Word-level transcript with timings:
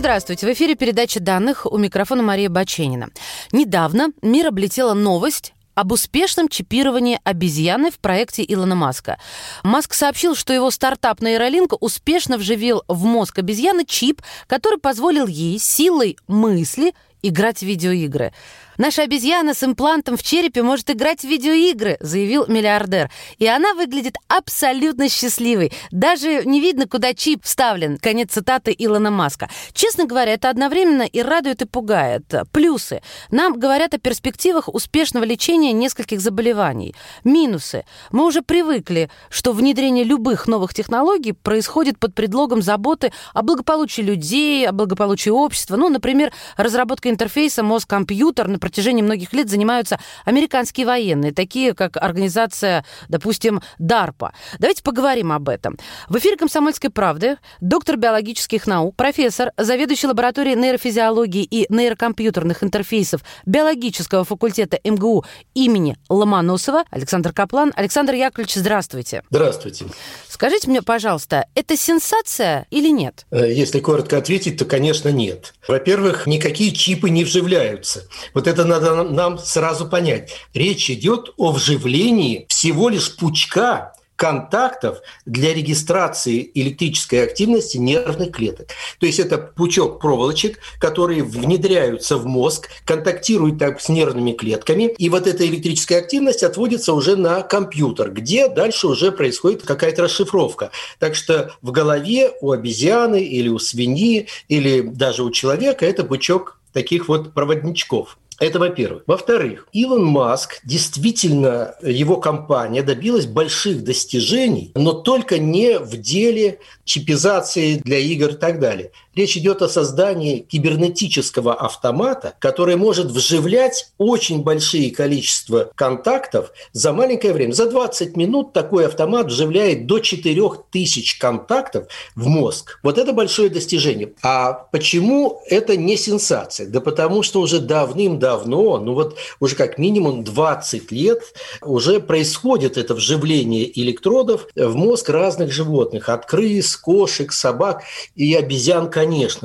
Здравствуйте. 0.00 0.46
В 0.46 0.52
эфире 0.54 0.76
передача 0.76 1.20
данных 1.20 1.66
у 1.70 1.76
микрофона 1.76 2.22
Мария 2.22 2.48
Баченина. 2.48 3.10
Недавно 3.52 4.12
мир 4.22 4.46
облетела 4.46 4.94
новость 4.94 5.52
об 5.74 5.92
успешном 5.92 6.48
чипировании 6.48 7.20
обезьяны 7.22 7.90
в 7.90 7.98
проекте 7.98 8.42
Илона 8.48 8.74
Маска. 8.74 9.18
Маск 9.62 9.92
сообщил, 9.92 10.34
что 10.34 10.54
его 10.54 10.70
стартап 10.70 11.20
нейролинк 11.20 11.74
успешно 11.82 12.38
вживил 12.38 12.82
в 12.88 13.04
мозг 13.04 13.40
обезьяны 13.40 13.84
чип, 13.84 14.22
который 14.46 14.78
позволил 14.78 15.26
ей 15.26 15.58
силой 15.58 16.16
мысли 16.26 16.94
играть 17.22 17.58
в 17.58 17.62
видеоигры. 17.62 18.32
Наша 18.80 19.02
обезьяна 19.02 19.52
с 19.52 19.62
имплантом 19.62 20.16
в 20.16 20.22
черепе 20.22 20.62
может 20.62 20.88
играть 20.88 21.20
в 21.20 21.24
видеоигры, 21.24 21.98
заявил 22.00 22.46
миллиардер. 22.48 23.10
И 23.36 23.46
она 23.46 23.74
выглядит 23.74 24.16
абсолютно 24.26 25.10
счастливой. 25.10 25.70
Даже 25.90 26.46
не 26.46 26.62
видно, 26.62 26.88
куда 26.88 27.12
чип 27.12 27.44
вставлен. 27.44 27.98
Конец 27.98 28.30
цитаты 28.30 28.74
Илона 28.78 29.10
Маска. 29.10 29.50
Честно 29.74 30.06
говоря, 30.06 30.32
это 30.32 30.48
одновременно 30.48 31.02
и 31.02 31.20
радует, 31.20 31.60
и 31.60 31.66
пугает. 31.66 32.24
Плюсы. 32.52 33.02
Нам 33.30 33.58
говорят 33.58 33.92
о 33.92 33.98
перспективах 33.98 34.72
успешного 34.72 35.24
лечения 35.24 35.72
нескольких 35.72 36.22
заболеваний. 36.22 36.94
Минусы. 37.22 37.84
Мы 38.12 38.24
уже 38.24 38.40
привыкли, 38.40 39.10
что 39.28 39.52
внедрение 39.52 40.04
любых 40.04 40.48
новых 40.48 40.72
технологий 40.72 41.32
происходит 41.32 41.98
под 41.98 42.14
предлогом 42.14 42.62
заботы 42.62 43.12
о 43.34 43.42
благополучии 43.42 44.00
людей, 44.00 44.66
о 44.66 44.72
благополучии 44.72 45.28
общества. 45.28 45.76
Ну, 45.76 45.90
например, 45.90 46.32
разработка 46.56 47.09
интерфейса 47.10 47.62
мозг-компьютер 47.62 48.48
на 48.48 48.58
протяжении 48.58 49.02
многих 49.02 49.32
лет 49.32 49.48
занимаются 49.48 49.98
американские 50.24 50.86
военные, 50.86 51.32
такие 51.32 51.74
как 51.74 51.96
организация, 51.96 52.84
допустим, 53.08 53.60
DARPA. 53.78 54.30
Давайте 54.58 54.82
поговорим 54.82 55.32
об 55.32 55.48
этом. 55.48 55.76
В 56.08 56.16
эфире 56.16 56.36
«Комсомольской 56.36 56.90
правды» 56.90 57.36
доктор 57.60 57.96
биологических 57.96 58.66
наук, 58.66 58.96
профессор, 58.96 59.52
заведующий 59.56 60.06
лабораторией 60.06 60.56
нейрофизиологии 60.56 61.42
и 61.42 61.66
нейрокомпьютерных 61.68 62.62
интерфейсов 62.62 63.22
биологического 63.46 64.24
факультета 64.24 64.78
МГУ 64.84 65.24
имени 65.54 65.96
Ломоносова 66.08 66.84
Александр 66.90 67.32
Каплан. 67.32 67.72
Александр 67.76 68.14
Яковлевич, 68.14 68.54
здравствуйте. 68.54 69.22
Здравствуйте. 69.30 69.86
Скажите 70.28 70.68
мне, 70.68 70.82
пожалуйста, 70.82 71.46
это 71.54 71.76
сенсация 71.76 72.66
или 72.70 72.90
нет? 72.90 73.26
Э, 73.30 73.50
если 73.50 73.80
коротко 73.80 74.18
ответить, 74.18 74.58
то, 74.58 74.64
конечно, 74.64 75.08
нет. 75.08 75.54
Во-первых, 75.66 76.26
никакие 76.26 76.72
чипы 76.72 76.99
не 77.08 77.24
вживляются. 77.24 78.08
Вот 78.34 78.46
это 78.46 78.64
надо 78.64 79.02
нам 79.04 79.38
сразу 79.38 79.86
понять. 79.86 80.34
Речь 80.52 80.90
идет 80.90 81.32
о 81.36 81.52
вживлении 81.52 82.46
всего 82.48 82.88
лишь 82.88 83.16
пучка 83.16 83.94
контактов 84.20 85.00
для 85.24 85.54
регистрации 85.54 86.50
электрической 86.52 87.24
активности 87.24 87.78
нервных 87.78 88.32
клеток. 88.32 88.68
То 88.98 89.06
есть 89.06 89.18
это 89.18 89.38
пучок 89.38 89.98
проволочек, 89.98 90.58
которые 90.78 91.22
внедряются 91.22 92.18
в 92.18 92.26
мозг, 92.26 92.68
контактируют 92.84 93.58
так 93.58 93.80
с 93.80 93.88
нервными 93.88 94.32
клетками, 94.32 94.94
и 94.98 95.08
вот 95.08 95.26
эта 95.26 95.46
электрическая 95.46 96.00
активность 96.00 96.42
отводится 96.42 96.92
уже 96.92 97.16
на 97.16 97.40
компьютер, 97.40 98.10
где 98.10 98.48
дальше 98.48 98.88
уже 98.88 99.10
происходит 99.10 99.62
какая-то 99.62 100.02
расшифровка. 100.02 100.70
Так 100.98 101.14
что 101.14 101.54
в 101.62 101.70
голове 101.70 102.32
у 102.42 102.50
обезьяны 102.50 103.24
или 103.24 103.48
у 103.48 103.58
свиньи 103.58 104.28
или 104.48 104.82
даже 104.82 105.24
у 105.24 105.30
человека 105.30 105.86
это 105.86 106.04
пучок 106.04 106.59
таких 106.72 107.08
вот 107.08 107.34
проводничков. 107.34 108.18
Это 108.40 108.58
во-первых. 108.58 109.02
Во-вторых, 109.06 109.68
Илон 109.72 110.06
Маск, 110.06 110.60
действительно, 110.64 111.74
его 111.82 112.16
компания 112.16 112.82
добилась 112.82 113.26
больших 113.26 113.84
достижений, 113.84 114.72
но 114.74 114.92
только 114.92 115.38
не 115.38 115.78
в 115.78 115.98
деле 115.98 116.58
чипизации 116.84 117.74
для 117.74 117.98
игр 117.98 118.30
и 118.30 118.36
так 118.36 118.58
далее. 118.58 118.92
Речь 119.16 119.36
идет 119.36 119.60
о 119.60 119.68
создании 119.68 120.38
кибернетического 120.38 121.52
автомата, 121.52 122.34
который 122.38 122.76
может 122.76 123.08
вживлять 123.08 123.90
очень 123.98 124.42
большие 124.42 124.92
количества 124.92 125.72
контактов 125.74 126.52
за 126.72 126.92
маленькое 126.92 127.32
время. 127.32 127.52
За 127.52 127.68
20 127.68 128.16
минут 128.16 128.52
такой 128.52 128.86
автомат 128.86 129.26
вживляет 129.26 129.86
до 129.86 129.98
4000 129.98 131.18
контактов 131.18 131.88
в 132.14 132.28
мозг. 132.28 132.78
Вот 132.84 132.98
это 132.98 133.12
большое 133.12 133.50
достижение. 133.50 134.12
А 134.22 134.52
почему 134.52 135.42
это 135.48 135.76
не 135.76 135.96
сенсация? 135.96 136.68
Да 136.68 136.80
потому 136.80 137.24
что 137.24 137.40
уже 137.40 137.58
давным-давно, 137.58 138.78
ну 138.78 138.94
вот 138.94 139.18
уже 139.40 139.56
как 139.56 139.76
минимум 139.76 140.22
20 140.22 140.92
лет 140.92 141.34
уже 141.62 141.98
происходит 141.98 142.78
это 142.78 142.94
вживление 142.94 143.68
электродов 143.80 144.46
в 144.54 144.76
мозг 144.76 145.08
разных 145.08 145.50
животных. 145.50 146.08
От 146.08 146.26
крыс, 146.26 146.76
кошек, 146.76 147.32
собак 147.32 147.82
и 148.14 148.36
обезьян, 148.36 148.88
конечно 148.88 149.00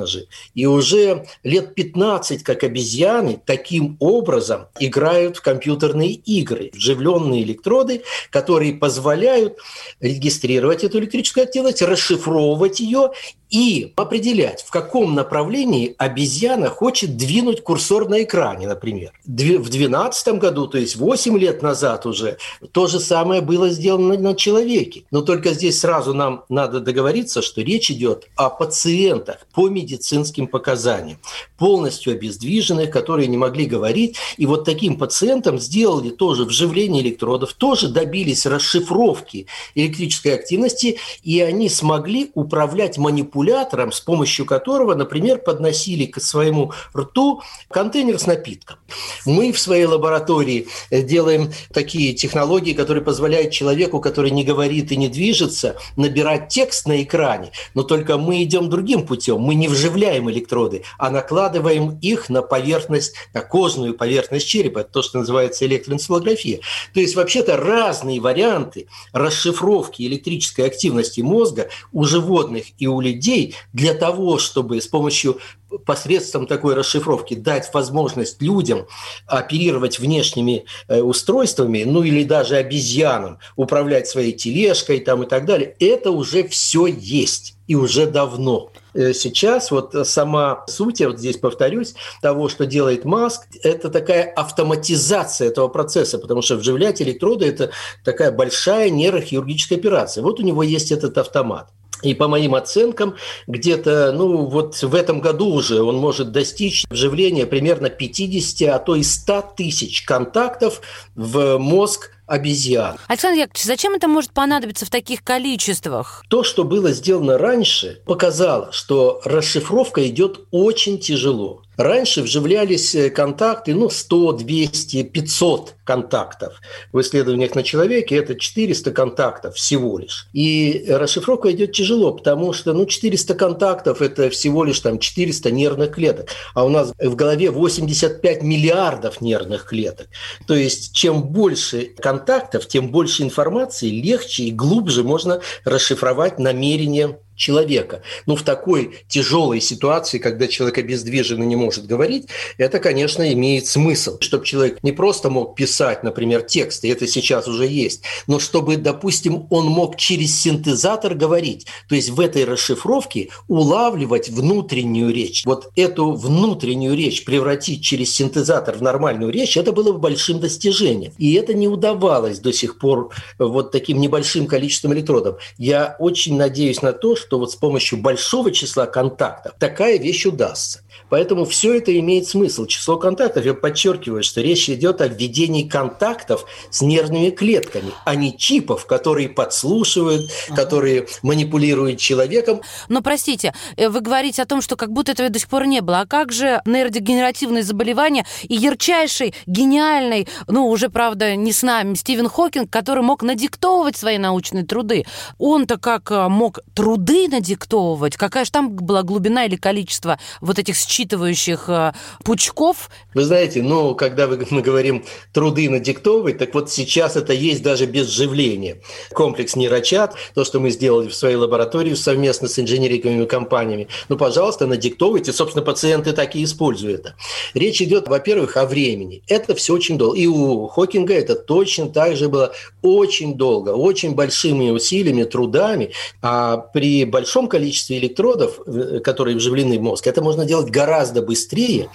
же. 0.06 0.26
И 0.54 0.66
уже 0.66 1.26
лет 1.42 1.74
15, 1.74 2.42
как 2.42 2.64
обезьяны, 2.64 3.40
таким 3.44 3.96
образом 4.00 4.66
играют 4.78 5.36
в 5.36 5.42
компьютерные 5.42 6.12
игры. 6.12 6.70
Вживленные 6.72 7.42
электроды, 7.42 8.02
которые 8.30 8.74
позволяют 8.74 9.58
регистрировать 10.00 10.84
эту 10.84 10.98
электрическую 10.98 11.44
активность, 11.44 11.82
расшифровывать 11.82 12.80
ее 12.80 13.12
и 13.50 13.92
определять, 13.96 14.62
в 14.62 14.70
каком 14.70 15.14
направлении 15.14 15.94
обезьяна 15.98 16.68
хочет 16.68 17.16
двинуть 17.16 17.62
курсор 17.62 18.08
на 18.08 18.22
экране, 18.22 18.66
например. 18.66 19.12
В 19.24 19.30
2012 19.30 20.28
году, 20.38 20.66
то 20.66 20.78
есть 20.78 20.96
8 20.96 21.38
лет 21.38 21.62
назад 21.62 22.06
уже, 22.06 22.38
то 22.72 22.86
же 22.86 22.98
самое 22.98 23.40
было 23.40 23.70
сделано 23.70 24.18
на 24.18 24.34
человеке. 24.34 25.04
Но 25.10 25.22
только 25.22 25.52
здесь 25.52 25.80
сразу 25.80 26.12
нам 26.12 26.44
надо 26.48 26.80
договориться, 26.80 27.40
что 27.40 27.60
речь 27.60 27.90
идет 27.90 28.28
о 28.34 28.50
пациентах 28.50 29.46
по 29.54 29.68
медицинским 29.68 30.48
показаниям, 30.48 31.18
полностью 31.56 32.14
обездвиженных, 32.14 32.90
которые 32.90 33.28
не 33.28 33.36
могли 33.36 33.66
говорить. 33.66 34.16
И 34.36 34.46
вот 34.46 34.64
таким 34.64 34.98
пациентам 34.98 35.58
сделали 35.58 36.10
тоже 36.10 36.44
вживление 36.44 37.02
электродов, 37.02 37.52
тоже 37.52 37.88
добились 37.88 38.44
расшифровки 38.44 39.46
электрической 39.74 40.34
активности, 40.34 40.98
и 41.22 41.40
они 41.40 41.68
смогли 41.68 42.30
управлять 42.34 42.98
манипуляцией 42.98 43.35
манипулятором, 43.36 43.92
с 43.92 44.00
помощью 44.00 44.46
которого, 44.46 44.94
например, 44.94 45.38
подносили 45.38 46.06
к 46.06 46.20
своему 46.20 46.72
рту 46.96 47.42
контейнер 47.70 48.18
с 48.18 48.26
напитком. 48.26 48.78
Мы 49.26 49.52
в 49.52 49.58
своей 49.58 49.84
лаборатории 49.84 50.68
э, 50.90 51.02
делаем 51.02 51.52
такие 51.72 52.14
технологии, 52.14 52.72
которые 52.72 53.04
позволяют 53.04 53.52
человеку, 53.52 54.00
который 54.00 54.30
не 54.30 54.44
говорит 54.44 54.92
и 54.92 54.96
не 54.96 55.08
движется, 55.08 55.76
набирать 55.96 56.48
текст 56.48 56.86
на 56.86 57.02
экране, 57.02 57.50
но 57.74 57.82
только 57.82 58.16
мы 58.16 58.42
идем 58.42 58.70
другим 58.70 59.06
путем. 59.06 59.40
Мы 59.40 59.54
не 59.54 59.68
вживляем 59.68 60.30
электроды, 60.30 60.82
а 60.98 61.10
накладываем 61.10 61.98
их 62.00 62.30
на 62.30 62.42
поверхность, 62.42 63.14
на 63.34 63.42
кожную 63.42 63.94
поверхность 63.94 64.48
черепа. 64.48 64.80
Это 64.80 64.90
то, 64.90 65.02
что 65.02 65.18
называется 65.18 65.66
электроэнцефалография. 65.66 66.60
То 66.94 67.00
есть 67.00 67.16
вообще-то 67.16 67.56
разные 67.56 68.20
варианты 68.20 68.86
расшифровки 69.12 70.02
электрической 70.02 70.66
активности 70.66 71.20
мозга 71.20 71.68
у 71.92 72.04
животных 72.04 72.66
и 72.78 72.86
у 72.86 73.00
людей 73.00 73.25
людей 73.26 73.54
для 73.72 73.94
того, 73.94 74.38
чтобы 74.38 74.80
с 74.80 74.86
помощью 74.86 75.38
посредством 75.84 76.46
такой 76.46 76.74
расшифровки 76.74 77.34
дать 77.34 77.68
возможность 77.74 78.40
людям 78.40 78.86
оперировать 79.26 79.98
внешними 79.98 80.64
э, 80.86 81.00
устройствами, 81.00 81.82
ну 81.84 82.04
или 82.04 82.22
даже 82.22 82.56
обезьянам 82.56 83.38
управлять 83.56 84.06
своей 84.06 84.32
тележкой 84.32 85.00
там 85.00 85.24
и 85.24 85.26
так 85.26 85.44
далее, 85.44 85.74
это 85.80 86.12
уже 86.12 86.46
все 86.46 86.86
есть 86.86 87.56
и 87.66 87.74
уже 87.74 88.06
давно. 88.06 88.70
Э, 88.94 89.12
сейчас 89.12 89.72
вот 89.72 89.92
сама 90.06 90.64
суть, 90.68 91.00
я 91.00 91.08
вот 91.08 91.18
здесь 91.18 91.36
повторюсь, 91.36 91.94
того, 92.22 92.48
что 92.48 92.64
делает 92.64 93.04
Маск, 93.04 93.42
это 93.62 93.90
такая 93.90 94.22
автоматизация 94.22 95.48
этого 95.48 95.66
процесса, 95.66 96.18
потому 96.18 96.42
что 96.42 96.56
вживлять 96.56 97.02
электроды– 97.02 97.46
это 97.46 97.70
такая 98.04 98.30
большая 98.30 98.90
нейрохирургическая 98.90 99.78
операция. 99.78 100.22
Вот 100.22 100.38
у 100.38 100.44
него 100.44 100.62
есть 100.62 100.92
этот 100.92 101.18
автомат. 101.18 101.70
И 102.02 102.14
по 102.14 102.28
моим 102.28 102.54
оценкам, 102.54 103.16
где-то, 103.46 104.12
ну, 104.12 104.46
вот 104.46 104.82
в 104.82 104.94
этом 104.94 105.20
году 105.20 105.52
уже 105.52 105.82
он 105.82 105.96
может 105.96 106.32
достичь 106.32 106.84
вживления 106.90 107.46
примерно 107.46 107.90
50, 107.90 108.68
а 108.68 108.78
то 108.78 108.94
и 108.94 109.02
100 109.02 109.54
тысяч 109.56 110.02
контактов 110.02 110.80
в 111.14 111.58
мозг 111.58 112.10
обезьян. 112.26 112.96
Александр 113.06 113.40
Яковлевич, 113.40 113.64
зачем 113.64 113.94
это 113.94 114.08
может 114.08 114.32
понадобиться 114.32 114.84
в 114.84 114.90
таких 114.90 115.22
количествах? 115.22 116.24
То, 116.28 116.42
что 116.42 116.64
было 116.64 116.90
сделано 116.92 117.38
раньше, 117.38 118.02
показало, 118.04 118.72
что 118.72 119.20
расшифровка 119.24 120.06
идет 120.08 120.40
очень 120.50 120.98
тяжело. 120.98 121.62
Раньше 121.76 122.22
вживлялись 122.22 122.94
э, 122.94 123.10
контакты, 123.10 123.74
ну, 123.74 123.90
100, 123.90 124.32
200, 124.32 125.02
500 125.02 125.74
контактов. 125.84 126.60
В 126.92 127.00
исследованиях 127.00 127.54
на 127.54 127.62
человеке 127.62 128.16
это 128.16 128.34
400 128.34 128.90
контактов 128.92 129.56
всего 129.56 129.98
лишь. 129.98 130.28
И 130.32 130.86
расшифровка 130.88 131.52
идет 131.52 131.72
тяжело, 131.72 132.12
потому 132.12 132.52
что, 132.52 132.72
ну, 132.72 132.86
400 132.86 133.34
контактов– 133.34 134.00
это 134.02 134.30
всего 134.30 134.64
лишь 134.64 134.80
там 134.80 134.98
400 134.98 135.50
нервных 135.50 135.92
клеток. 135.92 136.30
А 136.54 136.64
у 136.64 136.68
нас 136.70 136.92
в 136.98 137.14
голове 137.14 137.50
85 137.50 138.42
миллиардов 138.42 139.20
нервных 139.20 139.66
клеток. 139.66 140.08
То 140.46 140.54
есть, 140.54 140.94
чем 140.94 141.24
больше 141.24 141.90
контактов, 141.98 142.66
тем 142.66 142.90
больше 142.90 143.22
информации, 143.22 143.90
легче 143.90 144.44
и 144.44 144.50
глубже 144.50 145.04
можно 145.04 145.40
расшифровать 145.64 146.38
намерения 146.38 147.18
человека. 147.36 148.02
Ну, 148.26 148.34
в 148.34 148.42
такой 148.42 148.98
тяжелой 149.08 149.60
ситуации, 149.60 150.18
когда 150.18 150.48
человек 150.48 150.78
обездвижен 150.78 151.42
и 151.42 151.46
не 151.46 151.56
может 151.56 151.86
говорить, 151.86 152.28
это, 152.58 152.78
конечно, 152.78 153.32
имеет 153.32 153.66
смысл. 153.66 154.18
Чтобы 154.20 154.44
человек 154.44 154.82
не 154.82 154.92
просто 154.92 155.30
мог 155.30 155.54
писать, 155.54 156.02
например, 156.02 156.42
тексты, 156.42 156.90
это 156.90 157.06
сейчас 157.06 157.46
уже 157.46 157.66
есть, 157.66 158.02
но 158.26 158.38
чтобы, 158.38 158.76
допустим, 158.76 159.46
он 159.50 159.66
мог 159.66 159.96
через 159.96 160.38
синтезатор 160.40 161.14
говорить. 161.14 161.66
То 161.88 161.94
есть 161.94 162.10
в 162.10 162.20
этой 162.20 162.44
расшифровке 162.44 163.28
улавливать 163.48 164.28
внутреннюю 164.30 165.12
речь. 165.12 165.44
Вот 165.44 165.70
эту 165.76 166.12
внутреннюю 166.12 166.96
речь 166.96 167.24
превратить 167.24 167.82
через 167.82 168.14
синтезатор 168.14 168.76
в 168.76 168.82
нормальную 168.82 169.30
речь, 169.30 169.56
это 169.56 169.72
было 169.72 169.92
бы 169.92 169.98
большим 169.98 170.40
достижением. 170.40 171.12
И 171.18 171.34
это 171.34 171.54
не 171.54 171.68
удавалось 171.68 172.38
до 172.38 172.52
сих 172.52 172.78
пор 172.78 173.10
вот 173.38 173.72
таким 173.72 174.00
небольшим 174.00 174.46
количеством 174.46 174.94
электродов. 174.94 175.40
Я 175.58 175.96
очень 175.98 176.36
надеюсь 176.36 176.82
на 176.82 176.92
то, 176.92 177.16
что 177.26 177.40
вот 177.40 177.50
с 177.50 177.56
помощью 177.56 177.98
большого 177.98 178.52
числа 178.52 178.86
контактов 178.86 179.54
такая 179.58 179.98
вещь 179.98 180.26
удастся. 180.26 180.82
Поэтому 181.08 181.44
все 181.44 181.76
это 181.76 181.96
имеет 181.98 182.26
смысл. 182.26 182.66
Число 182.66 182.96
контактов, 182.96 183.44
я 183.44 183.54
подчеркиваю, 183.54 184.22
что 184.22 184.40
речь 184.40 184.70
идет 184.70 185.00
о 185.00 185.08
введении 185.08 185.68
контактов 185.68 186.44
с 186.70 186.82
нервными 186.82 187.30
клетками, 187.30 187.92
а 188.04 188.14
не 188.14 188.36
чипов, 188.36 188.86
которые 188.86 189.28
подслушивают, 189.28 190.30
которые 190.54 191.06
манипулируют 191.22 191.98
человеком. 191.98 192.60
Но, 192.88 193.02
простите, 193.02 193.54
э, 193.76 193.88
вы 193.88 194.00
говорите 194.00 194.42
о 194.42 194.46
том, 194.46 194.62
что 194.62 194.76
как 194.76 194.92
будто 194.92 195.12
этого 195.12 195.28
до 195.28 195.38
сих 195.38 195.48
пор 195.48 195.66
не 195.66 195.80
было. 195.80 196.00
А 196.00 196.06
как 196.06 196.32
же 196.32 196.60
нейродегенеративные 196.64 197.62
заболевания 197.62 198.24
и 198.42 198.54
ярчайший, 198.54 199.34
гениальный, 199.46 200.28
ну, 200.46 200.68
уже, 200.68 200.88
правда, 200.90 201.34
не 201.34 201.52
с 201.52 201.62
нами, 201.62 201.94
Стивен 201.94 202.28
Хокинг, 202.28 202.70
который 202.70 203.02
мог 203.02 203.22
надиктовывать 203.22 203.96
свои 203.96 204.18
научные 204.18 204.64
труды. 204.64 205.04
Он-то 205.38 205.76
как 205.76 206.10
э, 206.10 206.28
мог 206.28 206.60
труды 206.74 207.15
надиктовывать? 207.28 208.16
Какая 208.16 208.44
же 208.44 208.50
там 208.50 208.70
была 208.70 209.02
глубина 209.02 209.46
или 209.46 209.56
количество 209.56 210.18
вот 210.40 210.58
этих 210.58 210.74
считывающих 210.76 211.64
э, 211.68 211.92
пучков. 212.24 212.90
Вы 213.14 213.24
знаете, 213.24 213.62
ну, 213.62 213.94
когда 213.94 214.26
мы 214.26 214.62
говорим 214.62 215.04
труды 215.32 215.70
надиктовывать, 215.70 216.38
так 216.38 216.54
вот 216.54 216.70
сейчас 216.70 217.16
это 217.16 217.32
есть 217.32 217.62
даже 217.62 217.86
без 217.86 218.08
вживления. 218.08 218.80
Комплекс 219.12 219.56
нейрочат, 219.56 220.14
то, 220.34 220.44
что 220.44 220.60
мы 220.60 220.70
сделали 220.70 221.08
в 221.08 221.14
своей 221.14 221.36
лаборатории 221.36 221.94
совместно 221.94 222.48
с 222.48 222.58
инженерными 222.58 223.24
компаниями, 223.24 223.88
ну, 224.08 224.16
пожалуйста, 224.16 224.66
надиктовывайте. 224.66 225.32
Собственно, 225.32 225.64
пациенты 225.64 226.12
так 226.12 226.36
и 226.36 226.44
используют 226.44 227.00
это. 227.00 227.14
Речь 227.54 227.80
идет, 227.82 228.08
во-первых, 228.08 228.56
о 228.56 228.66
времени. 228.66 229.22
Это 229.28 229.54
все 229.54 229.74
очень 229.74 229.98
долго. 229.98 230.16
И 230.16 230.26
у 230.26 230.66
Хокинга 230.66 231.14
это 231.14 231.34
точно 231.34 231.88
так 231.88 232.16
же 232.16 232.28
было 232.28 232.52
очень 232.82 233.34
долго, 233.34 233.70
очень 233.70 234.14
большими 234.14 234.70
усилиями, 234.70 235.24
трудами. 235.24 235.92
А 236.22 236.56
при 236.56 237.04
большом 237.10 237.48
количестве 237.48 237.98
электродов, 237.98 238.60
э, 238.66 239.00
которые 239.00 239.36
вживлены 239.36 239.78
в 239.78 239.82
мозг, 239.82 240.06
это 240.06 240.22
можно 240.22 240.44
делать 240.44 240.70
гораздо 240.70 241.22
быстрее. 241.22 241.88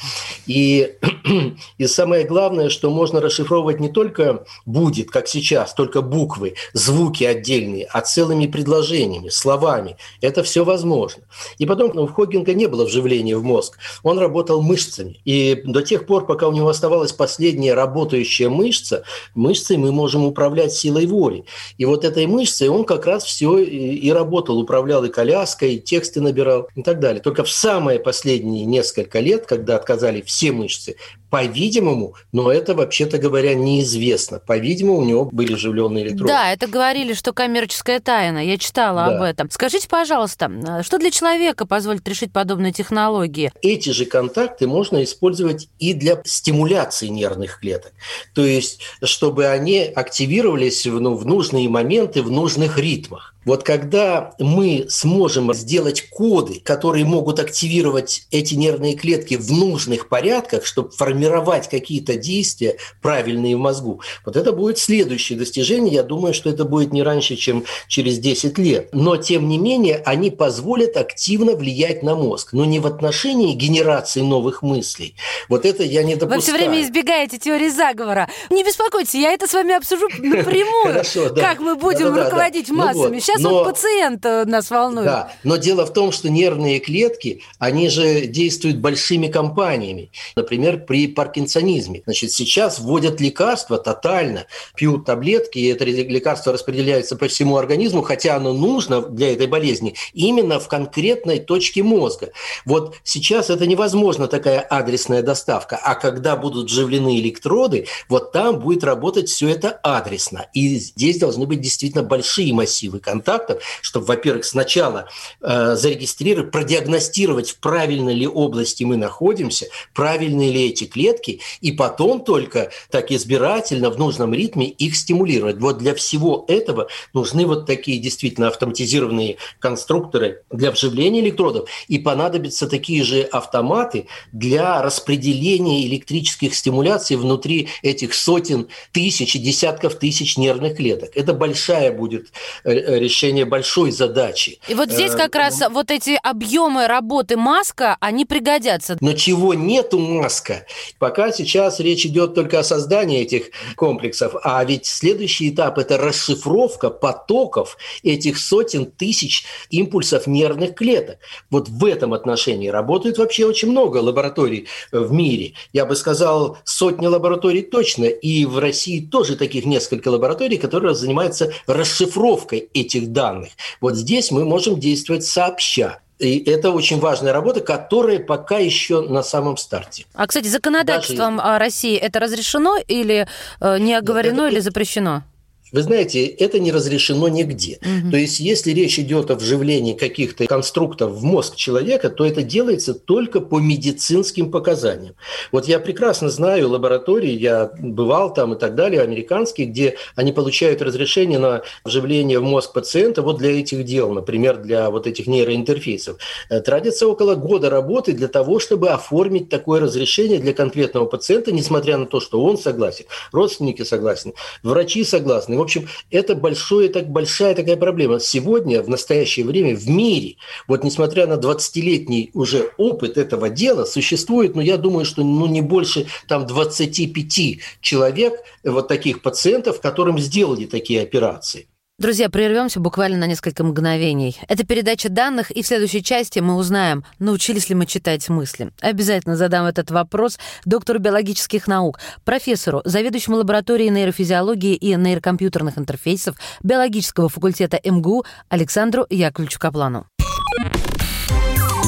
И, 0.48 0.98
и 1.78 1.88
самое 1.88 2.26
главное, 2.26 2.70
что 2.70 2.90
можно 2.90 3.22
расшифровывать 3.22 3.80
не 3.80 3.90
только 3.90 4.46
будет, 4.66 5.12
как 5.12 5.28
сейчас, 5.28 5.74
только 5.74 6.02
буквы, 6.02 6.56
звуки 6.74 7.24
отдельные, 7.24 7.86
а 7.86 8.02
целыми 8.02 8.48
предложениями, 8.48 9.30
словами. 9.30 9.98
Это 10.22 10.44
все 10.44 10.64
возможно. 10.64 11.24
И 11.58 11.66
потом 11.66 11.92
ну, 11.94 12.04
у 12.04 12.08
Хогинга 12.08 12.54
не 12.54 12.68
было 12.68 12.86
вживления 12.86 13.38
в 13.38 13.44
мозг. 13.44 13.78
Он 14.04 14.20
работал 14.20 14.62
мышцами. 14.62 15.20
И 15.26 15.62
до 15.66 15.82
тех 15.82 16.06
пор, 16.06 16.26
пока 16.26 16.48
у 16.48 16.52
него 16.52 16.70
оставалась 16.70 17.14
последняя 17.14 17.74
работающая 17.74 18.50
мышца, 18.50 19.04
мышцей 19.36 19.78
мы 19.78 19.92
можем 19.92 20.26
управлять 20.26 20.74
силой 20.74 21.06
воли. 21.06 21.46
И 21.78 21.86
вот 21.86 22.06
этой 22.06 22.28
мышцей 22.28 22.70
он 22.70 22.84
как 22.84 23.06
раз 23.06 23.24
все 23.24 23.58
и 23.60 24.10
работал, 24.12 24.60
управлял 24.60 25.01
и 25.06 25.10
коляской, 25.10 25.76
и 25.76 25.80
тексты 25.80 26.22
набирал 26.22 26.68
и 26.76 26.84
так 26.84 27.00
далее. 27.00 27.22
Только 27.22 27.44
в 27.44 27.50
самые 27.50 28.00
последние 28.00 28.66
несколько 28.66 29.20
лет, 29.20 29.46
когда 29.46 29.76
отказали 29.76 30.22
все 30.22 30.52
мышцы, 30.52 30.96
по-видимому, 31.32 32.16
но 32.34 32.52
это, 32.52 32.76
вообще-то 32.76 33.18
говоря, 33.18 33.56
неизвестно. 33.56 34.40
По-видимому, 34.40 34.98
у 35.00 35.06
него 35.06 35.26
были 35.26 35.54
вживленные 35.54 36.04
электроды. 36.04 36.28
Да, 36.28 36.52
это 36.52 36.68
говорили, 36.68 37.14
что 37.14 37.32
коммерческая 37.32 38.02
тайна. 38.02 38.46
Я 38.46 38.58
читала 38.58 39.06
да. 39.06 39.16
об 39.16 39.24
этом. 39.24 39.50
Скажите, 39.50 39.88
пожалуйста, 39.88 40.52
что 40.84 40.98
для 41.00 41.10
человека 41.10 41.66
позволит 41.66 42.08
решить 42.08 42.34
подобные 42.34 42.74
технологии? 42.74 43.52
Эти 43.62 43.92
же 43.92 44.06
контакты 44.06 44.68
можно 44.68 45.04
использовать 45.04 45.70
и 45.80 45.94
для 45.94 46.22
стимуляции 46.26 47.08
нервных 47.08 47.60
клеток. 47.62 47.94
То 48.36 48.46
есть, 48.46 48.82
чтобы 49.02 49.48
они 49.48 49.80
активировались 49.80 50.86
ну, 50.86 51.16
в 51.16 51.26
нужные 51.26 51.70
моменты, 51.70 52.24
в 52.24 52.30
нужных 52.30 52.78
ритмах. 52.78 53.31
Вот 53.46 53.64
когда 53.64 54.34
мы 54.40 54.86
сможем 54.90 55.54
сделать 55.54 56.10
коды, 56.10 56.60
которые 56.64 57.06
могут 57.06 57.40
активировать 57.40 58.28
эти 58.32 58.54
нервные 58.54 58.96
клетки 58.96 59.36
в 59.36 59.52
нужных 59.52 60.10
порядках, 60.10 60.66
чтобы 60.66 60.92
формировать 60.92 61.68
какие-то 61.68 62.16
действия 62.16 62.78
правильные 63.02 63.56
в 63.56 63.60
мозгу, 63.60 64.02
вот 64.26 64.36
это 64.36 64.52
будет 64.52 64.78
следующее 64.78 65.40
достижение. 65.40 65.94
Я 65.94 66.04
думаю, 66.04 66.34
что 66.34 66.50
это 66.50 66.66
будет 66.66 66.94
не 66.94 67.02
раньше, 67.02 67.36
чем 67.36 67.64
через 67.88 68.20
10 68.20 68.58
лет. 68.60 68.90
Но, 68.94 69.18
тем 69.18 69.50
не 69.50 69.58
менее, 69.58 70.02
они 70.06 70.30
позволят 70.30 70.96
активно 70.98 71.56
влиять 71.56 72.04
на 72.04 72.16
мозг. 72.16 72.54
Но 72.54 72.66
не 72.66 72.80
в 72.80 72.86
отношении 72.86 73.54
генерации 73.54 74.22
новых 74.22 74.62
мыслей. 74.62 75.16
Вот 75.50 75.66
это 75.66 75.84
я 75.84 76.04
не 76.04 76.16
допускаю. 76.16 76.42
Вы 76.42 76.44
все 76.44 76.54
время 76.54 76.82
избегаете 76.84 77.40
теории 77.40 77.70
заговора. 77.70 78.30
Не 78.50 78.64
беспокойтесь, 78.64 79.16
я 79.16 79.32
это 79.32 79.48
с 79.48 79.54
вами 79.54 79.76
обсужу 79.76 80.08
напрямую. 80.20 81.04
Как 81.36 81.60
мы 81.60 81.76
будем 81.76 82.16
руководить 82.16 82.70
ну 82.70 82.76
массами 82.76 83.20
сейчас 83.32 83.42
но, 83.42 83.50
вот 83.50 83.64
пациент 83.66 84.24
нас 84.24 84.70
волнует. 84.70 85.06
Да, 85.06 85.32
но 85.44 85.58
дело 85.58 85.86
в 85.86 85.94
том, 85.94 86.12
что 86.12 86.30
нервные 86.30 86.80
клетки, 86.80 87.42
они 87.60 87.90
же 87.90 88.26
действуют 88.26 88.78
большими 88.78 89.28
компаниями. 89.28 90.12
Например, 90.36 90.78
при 90.86 91.08
паркинсонизме. 91.08 92.02
Значит, 92.06 92.32
сейчас 92.32 92.80
вводят 92.80 93.22
лекарства 93.22 93.78
тотально, 93.78 94.48
пьют 94.76 95.06
таблетки, 95.06 95.60
и 95.60 95.68
это 95.68 95.86
лекарство 95.86 96.54
распределяется 96.54 97.16
по 97.16 97.28
всему 97.28 97.58
организму, 97.58 98.02
хотя 98.02 98.36
оно 98.36 98.54
нужно 98.54 99.02
для 99.02 99.34
этой 99.34 99.48
болезни 99.48 99.96
именно 100.14 100.60
в 100.60 100.68
конкретной 100.68 101.40
точке 101.40 101.84
мозга. 101.84 102.32
Вот 102.66 102.96
сейчас 103.04 103.50
это 103.50 103.66
невозможно, 103.66 104.28
такая 104.28 104.60
адресная 104.60 105.22
доставка. 105.22 105.80
А 105.82 105.96
когда 105.96 106.36
будут 106.36 106.70
вживлены 106.70 107.20
электроды, 107.20 107.88
вот 108.10 108.32
там 108.32 108.60
будет 108.60 108.84
работать 108.84 109.30
все 109.30 109.50
это 109.50 109.70
адресно. 109.70 110.48
И 110.54 110.76
здесь 110.76 111.18
должны 111.20 111.46
быть 111.46 111.62
действительно 111.62 112.04
большие 112.04 112.54
массивы 112.54 113.00
контактов 113.00 113.21
контактов, 113.22 113.64
чтобы, 113.82 114.08
во-первых, 114.08 114.46
сначала 114.46 115.08
э, 115.42 115.76
зарегистрировать, 115.76 116.52
продиагностировать, 116.52 117.52
в 117.52 117.60
правильной 117.60 118.14
ли 118.14 118.28
области 118.28 118.84
мы 118.84 118.98
находимся, 118.98 119.68
правильные 119.94 120.52
ли 120.52 120.70
эти 120.70 120.86
клетки, 120.86 121.40
и 121.62 121.72
потом 121.72 122.24
только 122.24 122.72
так 122.90 123.12
избирательно, 123.12 123.90
в 123.90 124.00
нужном 124.00 124.34
ритме 124.34 124.68
их 124.68 124.96
стимулировать. 124.96 125.58
Вот 125.58 125.78
для 125.78 125.94
всего 125.94 126.46
этого 126.48 126.88
нужны 127.14 127.46
вот 127.46 127.66
такие 127.66 128.00
действительно 128.00 128.48
автоматизированные 128.48 129.38
конструкторы 129.60 130.44
для 130.50 130.72
вживления 130.72 131.20
электродов, 131.20 131.70
и 131.88 132.00
понадобятся 132.00 132.68
такие 132.68 133.04
же 133.04 133.22
автоматы 133.22 134.08
для 134.32 134.82
распределения 134.82 135.86
электрических 135.86 136.56
стимуляций 136.56 137.18
внутри 137.18 137.70
этих 137.84 138.14
сотен 138.14 138.68
тысяч 138.92 139.36
и 139.36 139.40
десятков 139.40 139.96
тысяч 139.96 140.38
нервных 140.38 140.78
клеток. 140.78 141.12
Это 141.16 141.34
большая 141.34 141.92
будет 141.92 142.32
э, 142.64 143.00
решение 143.00 143.11
решение 143.12 143.44
большой 143.44 143.92
задачи. 143.92 144.60
И 144.70 144.74
вот 144.74 144.90
здесь 144.90 145.12
как 145.12 145.36
раз 145.36 145.60
ну, 145.60 145.70
вот 145.72 145.92
эти 145.92 146.18
объемы 146.24 146.88
работы 146.88 147.36
Маска, 147.36 147.98
они 148.00 148.24
пригодятся. 148.26 148.98
Но 149.02 149.14
чего 149.14 149.54
нету 149.54 150.00
Маска? 150.00 150.66
Пока 150.98 151.32
сейчас 151.34 151.82
речь 151.82 152.06
идет 152.06 152.34
только 152.36 152.60
о 152.60 152.64
создании 152.64 153.20
этих 153.20 153.52
комплексов, 153.76 154.36
а 154.44 154.64
ведь 154.64 154.86
следующий 154.86 155.50
этап– 155.50 155.78
это 155.78 155.98
расшифровка 155.98 156.90
потоков 156.90 157.78
этих 158.04 158.38
сотен 158.38 158.86
тысяч 158.86 159.44
импульсов 159.70 160.26
нервных 160.26 160.76
клеток. 160.76 161.18
Вот 161.50 161.68
в 161.68 161.84
этом 161.84 162.14
отношении 162.14 162.70
работает 162.70 163.18
вообще 163.18 163.46
очень 163.46 163.72
много 163.72 163.98
лабораторий 163.98 164.68
в 164.94 165.12
мире. 165.12 165.54
Я 165.74 165.86
бы 165.86 165.98
сказал, 165.98 166.58
сотни 166.64 167.08
лабораторий 167.08 167.62
точно. 167.62 168.06
И 168.06 168.46
в 168.46 168.58
России 168.60 169.02
тоже 169.02 169.36
таких 169.36 169.66
несколько 169.66 170.08
лабораторий, 170.08 170.58
которые 170.58 170.96
занимаются 170.96 171.52
расшифровкой 171.68 172.70
этих 172.74 173.01
данных. 173.08 173.50
Вот 173.80 173.96
здесь 173.96 174.32
мы 174.32 174.46
можем 174.46 174.80
действовать 174.80 175.24
сообща 175.26 176.00
И 176.20 176.38
это 176.50 176.70
очень 176.70 177.00
важная 177.00 177.34
работа, 177.34 177.62
которая 177.62 178.20
пока 178.20 178.60
еще 178.60 179.02
на 179.02 179.24
самом 179.24 179.58
старте. 179.58 180.06
А, 180.14 180.28
кстати, 180.28 180.48
законодательством 180.48 181.38
Даже... 181.38 181.60
России 181.60 181.98
это 181.98 182.20
разрешено 182.20 182.78
или 182.88 183.28
э, 183.60 183.78
не 183.80 183.96
оговорено 183.96 184.42
это... 184.42 184.54
или 184.54 184.60
запрещено? 184.60 185.24
Вы 185.72 185.84
знаете, 185.84 186.26
это 186.26 186.60
не 186.60 186.72
разрешено 186.72 187.28
нигде. 187.28 187.80
Угу. 187.82 188.12
То 188.12 188.18
есть, 188.18 188.40
если 188.40 188.72
речь 188.72 189.00
идет 189.00 189.32
о 189.32 189.36
вживлении 189.36 189.94
каких-то 189.94 190.46
конструктов 190.46 191.12
в 191.12 191.24
мозг 191.24 191.56
человека, 191.56 192.10
то 192.10 192.26
это 192.26 192.44
делается 192.44 192.94
только 192.94 193.40
по 193.40 193.60
медицинским 193.60 194.52
показаниям. 194.52 195.16
Вот 195.52 195.68
я 195.68 195.80
прекрасно 195.80 196.30
знаю 196.30 196.70
лаборатории, 196.70 197.32
я 197.32 197.72
бывал 197.80 198.34
там 198.34 198.54
и 198.54 198.60
так 198.60 198.76
далее, 198.76 199.02
американские, 199.02 199.68
где 199.68 199.96
они 200.16 200.34
получают 200.34 200.82
разрешение 200.82 201.40
на 201.40 201.62
вживление 201.86 202.40
в 202.40 202.44
мозг 202.44 202.74
пациента 202.74 203.22
вот 203.22 203.38
для 203.38 203.60
этих 203.60 203.86
дел, 203.86 204.12
например, 204.12 204.58
для 204.58 204.90
вот 204.90 205.08
этих 205.08 205.28
нейроинтерфейсов. 205.28 206.18
Э, 206.50 206.60
тратится 206.60 207.08
около 207.08 207.36
года 207.36 207.70
работы 207.70 208.12
для 208.12 208.28
того, 208.28 208.60
чтобы 208.60 208.90
оформить 208.90 209.50
такое 209.50 209.80
разрешение 209.80 210.40
для 210.40 210.54
конкретного 210.54 211.06
пациента, 211.06 211.52
несмотря 211.52 211.98
на 211.98 212.06
то, 212.06 212.20
что 212.20 212.44
он 212.44 212.58
согласен, 212.58 213.06
родственники 213.32 213.84
согласны, 213.84 214.34
врачи 214.64 215.04
согласны 215.04 215.61
в 215.62 215.64
общем, 215.64 215.88
это 216.10 216.36
большое, 216.36 216.90
так, 216.90 217.10
большая 217.10 217.54
такая 217.54 217.78
проблема. 217.78 218.20
Сегодня, 218.20 218.82
в 218.82 218.90
настоящее 218.90 219.46
время, 219.46 219.76
в 219.76 219.88
мире, 219.88 220.38
вот 220.68 220.84
несмотря 220.84 221.28
на 221.28 221.34
20-летний 221.34 222.32
уже 222.34 222.72
опыт 222.78 223.18
этого 223.18 223.50
дела, 223.50 223.86
существует, 223.86 224.56
ну, 224.56 224.62
я 224.62 224.78
думаю, 224.78 225.06
что 225.06 225.24
ну, 225.24 225.46
не 225.46 225.62
больше 225.62 226.08
там 226.28 226.48
25 226.48 227.60
человек, 227.80 228.34
вот 228.64 228.88
таких 228.88 229.22
пациентов, 229.22 229.82
которым 229.82 230.18
сделали 230.18 230.66
такие 230.66 231.02
операции. 231.02 231.68
Друзья, 232.02 232.32
прервемся 232.32 232.80
буквально 232.80 233.20
на 233.20 233.28
несколько 233.28 233.64
мгновений. 233.64 234.36
Это 234.48 234.66
передача 234.66 235.08
данных, 235.08 235.52
и 235.52 235.62
в 235.62 235.68
следующей 235.68 236.02
части 236.02 236.40
мы 236.40 236.56
узнаем, 236.56 237.06
научились 237.20 237.70
ли 237.70 237.76
мы 237.76 237.86
читать 237.86 238.28
мысли. 238.28 238.72
Обязательно 238.82 239.36
задам 239.36 239.68
этот 239.68 239.92
вопрос 239.92 240.40
доктору 240.66 240.98
биологических 240.98 241.68
наук, 241.68 242.00
профессору, 242.26 242.82
заведующему 242.86 243.38
лабораторией 243.38 243.92
нейрофизиологии 243.92 244.74
и 244.74 244.96
нейрокомпьютерных 244.96 245.78
интерфейсов 245.78 246.38
биологического 246.64 247.30
факультета 247.30 247.80
МГУ 247.84 248.26
Александру 248.50 249.06
Яковлевичу 249.12 249.60
Каплану. 249.60 250.08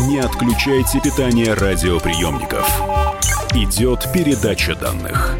Не 0.05 0.19
отключайте 0.19 1.01
питание 1.01 1.55
радиоприемников. 1.55 2.69
Идет 3.55 4.05
передача 4.13 4.75
данных. 4.75 5.39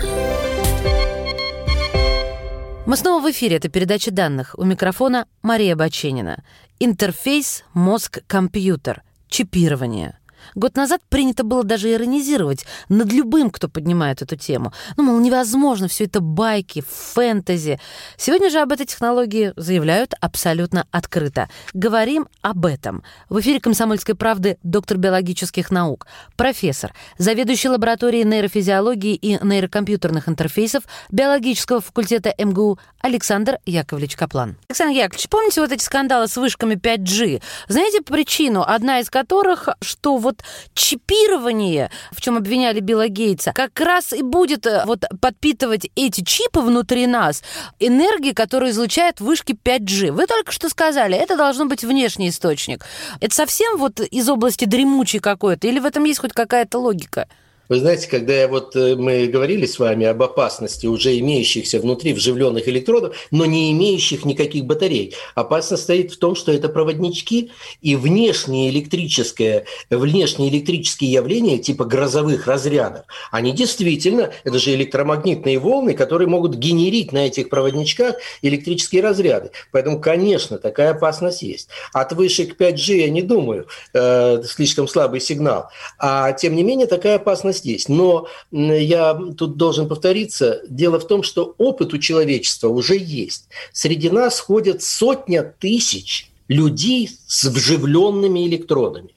Мы 2.91 2.97
снова 2.97 3.23
в 3.25 3.31
эфире. 3.31 3.55
Это 3.55 3.69
передача 3.69 4.11
данных. 4.11 4.53
У 4.57 4.65
микрофона 4.65 5.25
Мария 5.43 5.77
Баченина. 5.77 6.43
Интерфейс 6.77 7.63
мозг-компьютер. 7.73 9.01
Чипирование. 9.29 10.19
Год 10.55 10.75
назад 10.75 11.01
принято 11.09 11.43
было 11.43 11.63
даже 11.63 11.91
иронизировать 11.91 12.65
над 12.89 13.11
любым, 13.11 13.49
кто 13.49 13.69
поднимает 13.69 14.21
эту 14.21 14.35
тему. 14.35 14.73
Ну, 14.97 15.03
мол, 15.03 15.19
невозможно, 15.19 15.87
все 15.87 16.05
это 16.05 16.19
байки, 16.19 16.83
фэнтези. 16.87 17.79
Сегодня 18.17 18.49
же 18.49 18.59
об 18.59 18.71
этой 18.71 18.85
технологии 18.85 19.53
заявляют 19.55 20.13
абсолютно 20.19 20.85
открыто. 20.91 21.49
Говорим 21.73 22.27
об 22.41 22.65
этом. 22.65 23.03
В 23.29 23.39
эфире 23.39 23.59
«Комсомольской 23.59 24.15
правды» 24.15 24.57
доктор 24.63 24.97
биологических 24.97 25.71
наук, 25.71 26.07
профессор, 26.35 26.93
заведующий 27.17 27.69
лабораторией 27.69 28.25
нейрофизиологии 28.25 29.15
и 29.15 29.39
нейрокомпьютерных 29.43 30.27
интерфейсов 30.27 30.83
биологического 31.11 31.81
факультета 31.81 32.33
МГУ 32.37 32.79
Александр 33.01 33.57
Яковлевич 33.65 34.15
Каплан. 34.15 34.57
Александр 34.69 34.95
Яковлевич, 34.95 35.29
помните 35.29 35.61
вот 35.61 35.71
эти 35.71 35.83
скандалы 35.83 36.27
с 36.27 36.37
вышками 36.37 36.75
5G? 36.75 37.41
Знаете 37.67 38.01
причину, 38.01 38.63
одна 38.65 38.99
из 38.99 39.09
которых, 39.09 39.69
что 39.81 40.17
вот 40.17 40.40
чипирование, 40.73 41.91
в 42.11 42.21
чем 42.21 42.37
обвиняли 42.37 42.79
Билла 42.79 43.07
Гейтса, 43.07 43.51
как 43.53 43.79
раз 43.79 44.13
и 44.13 44.21
будет 44.21 44.65
э, 44.65 44.83
вот 44.85 45.05
подпитывать 45.19 45.89
эти 45.95 46.21
чипы 46.23 46.61
внутри 46.61 47.07
нас 47.07 47.43
энергии, 47.79 48.31
которую 48.31 48.71
излучает 48.71 49.19
вышки 49.19 49.53
5G. 49.53 50.11
Вы 50.11 50.27
только 50.27 50.51
что 50.51 50.69
сказали, 50.69 51.17
это 51.17 51.37
должно 51.37 51.65
быть 51.65 51.83
внешний 51.83 52.29
источник. 52.29 52.85
Это 53.19 53.33
совсем 53.33 53.77
вот 53.77 53.99
из 53.99 54.29
области 54.29 54.65
дремучей 54.65 55.19
какой-то, 55.19 55.67
или 55.67 55.79
в 55.79 55.85
этом 55.85 56.03
есть 56.05 56.19
хоть 56.19 56.33
какая-то 56.33 56.79
логика? 56.79 57.27
Вы 57.71 57.79
знаете, 57.79 58.09
когда 58.09 58.33
я 58.33 58.49
вот 58.49 58.75
э, 58.75 58.97
мы 58.97 59.27
говорили 59.27 59.65
с 59.65 59.79
вами 59.79 60.05
об 60.05 60.21
опасности 60.21 60.87
уже 60.87 61.17
имеющихся 61.19 61.79
внутри 61.79 62.11
вживленных 62.11 62.67
электродов, 62.67 63.15
но 63.31 63.45
не 63.45 63.71
имеющих 63.71 64.25
никаких 64.25 64.65
батарей, 64.65 65.15
опасность 65.35 65.83
стоит 65.83 66.11
в 66.11 66.17
том, 66.17 66.35
что 66.35 66.51
это 66.51 66.67
проводнички 66.67 67.49
и 67.81 67.95
внешние 67.95 68.71
электрические, 68.71 69.67
внешние 69.89 70.49
электрические 70.49 71.13
явления 71.13 71.59
типа 71.59 71.85
грозовых 71.85 72.45
разрядов, 72.45 73.05
они 73.31 73.53
действительно, 73.53 74.33
это 74.43 74.59
же 74.59 74.73
электромагнитные 74.73 75.57
волны, 75.57 75.93
которые 75.93 76.27
могут 76.27 76.55
генерить 76.55 77.13
на 77.13 77.27
этих 77.27 77.47
проводничках 77.47 78.17
электрические 78.41 79.01
разряды. 79.01 79.51
Поэтому, 79.71 80.01
конечно, 80.01 80.57
такая 80.57 80.91
опасность 80.91 81.41
есть. 81.41 81.69
От 81.93 82.11
вышек 82.11 82.59
5G 82.59 82.95
я 82.97 83.09
не 83.09 83.21
думаю, 83.21 83.67
э, 83.93 84.43
слишком 84.43 84.89
слабый 84.89 85.21
сигнал. 85.21 85.69
А 85.97 86.33
тем 86.33 86.53
не 86.53 86.63
менее, 86.63 86.87
такая 86.87 87.15
опасность 87.15 87.60
здесь. 87.61 87.87
Но 87.87 88.27
я 88.51 89.13
тут 89.37 89.55
должен 89.55 89.87
повториться. 89.87 90.61
Дело 90.67 90.99
в 90.99 91.07
том, 91.07 91.23
что 91.23 91.55
опыт 91.57 91.93
у 91.93 91.97
человечества 91.97 92.67
уже 92.67 92.97
есть. 92.97 93.45
Среди 93.71 94.09
нас 94.09 94.39
ходят 94.39 94.81
сотня 94.81 95.43
тысяч 95.43 96.29
людей 96.47 97.09
с 97.27 97.45
вживленными 97.45 98.45
электродами. 98.47 99.11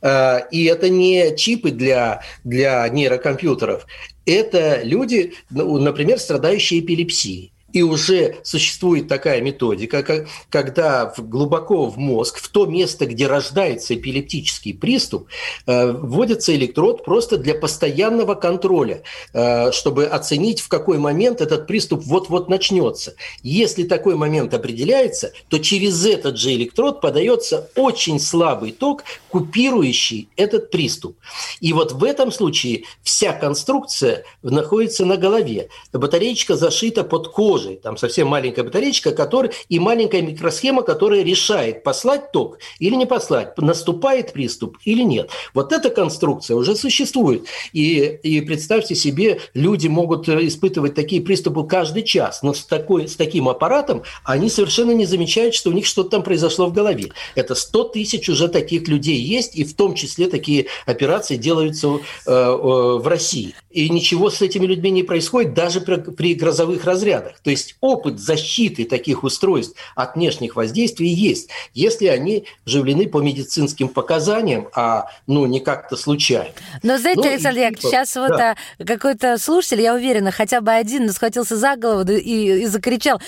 А, 0.00 0.38
и 0.50 0.64
это 0.64 0.88
не 0.88 1.34
чипы 1.36 1.70
для, 1.70 2.22
для 2.44 2.88
нейрокомпьютеров. 2.88 3.86
Это 4.26 4.82
люди, 4.82 5.34
ну, 5.50 5.78
например, 5.78 6.18
страдающие 6.18 6.80
эпилепсией. 6.80 7.52
И 7.72 7.82
уже 7.82 8.36
существует 8.42 9.08
такая 9.08 9.40
методика, 9.40 10.26
когда 10.50 11.12
глубоко 11.16 11.86
в 11.86 11.96
мозг, 11.96 12.38
в 12.38 12.48
то 12.48 12.66
место, 12.66 13.06
где 13.06 13.26
рождается 13.26 13.94
эпилептический 13.94 14.74
приступ, 14.74 15.28
э, 15.66 15.92
вводится 15.92 16.54
электрод 16.54 17.04
просто 17.04 17.38
для 17.38 17.54
постоянного 17.54 18.34
контроля, 18.34 19.02
э, 19.32 19.72
чтобы 19.72 20.04
оценить, 20.04 20.60
в 20.60 20.68
какой 20.68 20.98
момент 20.98 21.40
этот 21.40 21.66
приступ 21.66 22.02
вот-вот 22.04 22.48
начнется. 22.48 23.14
Если 23.42 23.84
такой 23.84 24.16
момент 24.16 24.52
определяется, 24.52 25.32
то 25.48 25.58
через 25.58 26.04
этот 26.04 26.36
же 26.36 26.52
электрод 26.52 27.00
подается 27.00 27.70
очень 27.74 28.20
слабый 28.20 28.72
ток, 28.72 29.04
купирующий 29.30 30.28
этот 30.36 30.70
приступ. 30.70 31.16
И 31.60 31.72
вот 31.72 31.92
в 31.92 32.04
этом 32.04 32.32
случае 32.32 32.84
вся 33.02 33.32
конструкция 33.32 34.24
находится 34.42 35.06
на 35.06 35.16
голове. 35.16 35.68
Батареечка 35.92 36.56
зашита 36.56 37.04
под 37.04 37.28
кожу 37.28 37.61
похожий. 37.62 37.76
Там 37.76 37.96
совсем 37.96 38.28
маленькая 38.28 38.62
батареечка, 38.62 39.12
которая, 39.12 39.52
и 39.68 39.78
маленькая 39.78 40.22
микросхема, 40.22 40.82
которая 40.82 41.22
решает, 41.22 41.82
послать 41.82 42.32
ток 42.32 42.58
или 42.78 42.94
не 42.94 43.06
послать, 43.06 43.56
наступает 43.58 44.32
приступ 44.32 44.78
или 44.84 45.02
нет. 45.02 45.30
Вот 45.54 45.72
эта 45.72 45.90
конструкция 45.90 46.56
уже 46.56 46.76
существует. 46.76 47.46
И, 47.72 48.18
и 48.22 48.40
представьте 48.40 48.94
себе, 48.94 49.40
люди 49.54 49.88
могут 49.88 50.28
испытывать 50.28 50.94
такие 50.94 51.22
приступы 51.22 51.66
каждый 51.66 52.02
час, 52.02 52.42
но 52.42 52.52
с, 52.52 52.64
такой, 52.64 53.08
с 53.08 53.16
таким 53.16 53.48
аппаратом 53.48 54.02
они 54.24 54.48
совершенно 54.48 54.92
не 54.92 55.06
замечают, 55.06 55.54
что 55.54 55.70
у 55.70 55.72
них 55.72 55.86
что-то 55.86 56.10
там 56.10 56.22
произошло 56.22 56.66
в 56.66 56.72
голове. 56.72 57.12
Это 57.34 57.54
100 57.54 57.84
тысяч 57.84 58.28
уже 58.28 58.48
таких 58.48 58.88
людей 58.88 59.20
есть, 59.20 59.56
и 59.56 59.64
в 59.64 59.74
том 59.74 59.94
числе 59.94 60.28
такие 60.28 60.66
операции 60.86 61.36
делаются 61.36 61.88
э, 61.88 61.98
э, 62.26 62.32
в 62.32 63.06
России. 63.06 63.54
И 63.70 63.88
ничего 63.88 64.30
с 64.30 64.42
этими 64.42 64.66
людьми 64.66 64.90
не 64.90 65.02
происходит 65.02 65.54
даже 65.54 65.80
при, 65.80 65.96
при 65.96 66.34
грозовых 66.34 66.84
разрядах. 66.84 67.40
То 67.42 67.51
есть 67.52 67.76
опыт 67.80 68.18
защиты 68.18 68.84
таких 68.84 69.22
устройств 69.24 69.76
от 69.94 70.16
внешних 70.16 70.56
воздействий 70.56 71.08
есть, 71.08 71.48
если 71.74 72.06
они 72.06 72.44
вживлены 72.66 73.08
по 73.08 73.18
медицинским 73.18 73.88
показаниям, 73.88 74.68
а 74.74 75.06
ну 75.26 75.46
не 75.46 75.60
как-то 75.60 75.96
случайно. 75.96 76.52
Но 76.82 76.98
знаете, 76.98 77.20
Ну, 77.22 77.28
Александр 77.28 77.58
и- 77.58 77.62
Яковлевич, 77.62 77.82
сейчас 77.82 78.16
вот 78.16 78.28
да. 78.30 78.56
а, 78.78 78.84
какой-то 78.84 79.38
слушатель, 79.38 79.80
я 79.82 79.94
уверена, 79.94 80.30
хотя 80.32 80.60
бы 80.60 80.72
один 80.72 81.10
схватился 81.12 81.56
за 81.56 81.76
голову 81.76 82.10
и, 82.10 82.62
и 82.62 82.66
закричал, 82.66 83.20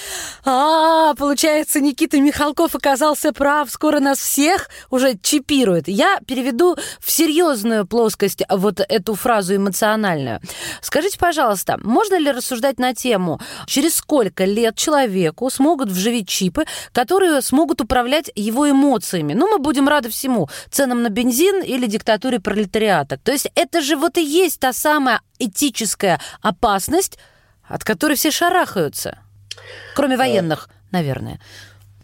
а, 0.45 1.15
получается, 1.15 1.81
Никита 1.81 2.19
Михалков 2.21 2.75
оказался 2.75 3.33
прав, 3.33 3.71
скоро 3.71 4.01
нас 4.01 4.19
всех 4.19 4.69
уже 4.91 5.15
чипируют. 5.23 5.89
Я 5.89 6.19
переведу 6.27 6.77
в 7.01 7.11
серьезную 7.11 7.87
плоскость 7.87 8.43
вот 8.49 8.81
эту 8.81 9.15
фразу 9.15 9.55
эмоциональную. 9.57 10.41
Скажите, 10.81 11.19
пожалуйста, 11.19 11.79
можно 11.83 12.19
ли 12.19 12.31
рассуждать 12.31 12.79
на 12.79 12.95
тему, 12.95 13.41
через 13.67 13.97
сколько 13.97 14.14
лет 14.23 14.77
человеку 14.77 15.51
смогут 15.51 15.89
вживить 15.89 16.29
чипы, 16.29 16.65
которые 16.93 17.43
смогут 17.43 17.81
управлять 17.81 18.31
его 18.35 18.71
эмоциями? 18.71 19.35
Ну, 19.35 19.49
мы 19.49 19.59
будем 19.59 19.89
рады 19.89 20.09
всему, 20.11 20.49
ценам 20.71 21.03
на 21.03 21.09
бензин 21.09 21.63
или 21.63 21.87
диктатуре 21.87 22.41
пролетариата. 22.41 23.19
То 23.19 23.33
есть 23.33 23.49
это 23.55 23.81
же 23.81 23.97
вот 23.97 24.19
и 24.19 24.25
есть 24.25 24.61
та 24.61 24.73
самая 24.73 25.21
этическая 25.39 26.21
опасность, 26.41 27.19
от 27.69 27.85
которой 27.85 28.15
все 28.15 28.31
шарахаются. 28.31 29.19
Кроме 29.95 30.17
военных, 30.17 30.69
наверное. 30.91 31.41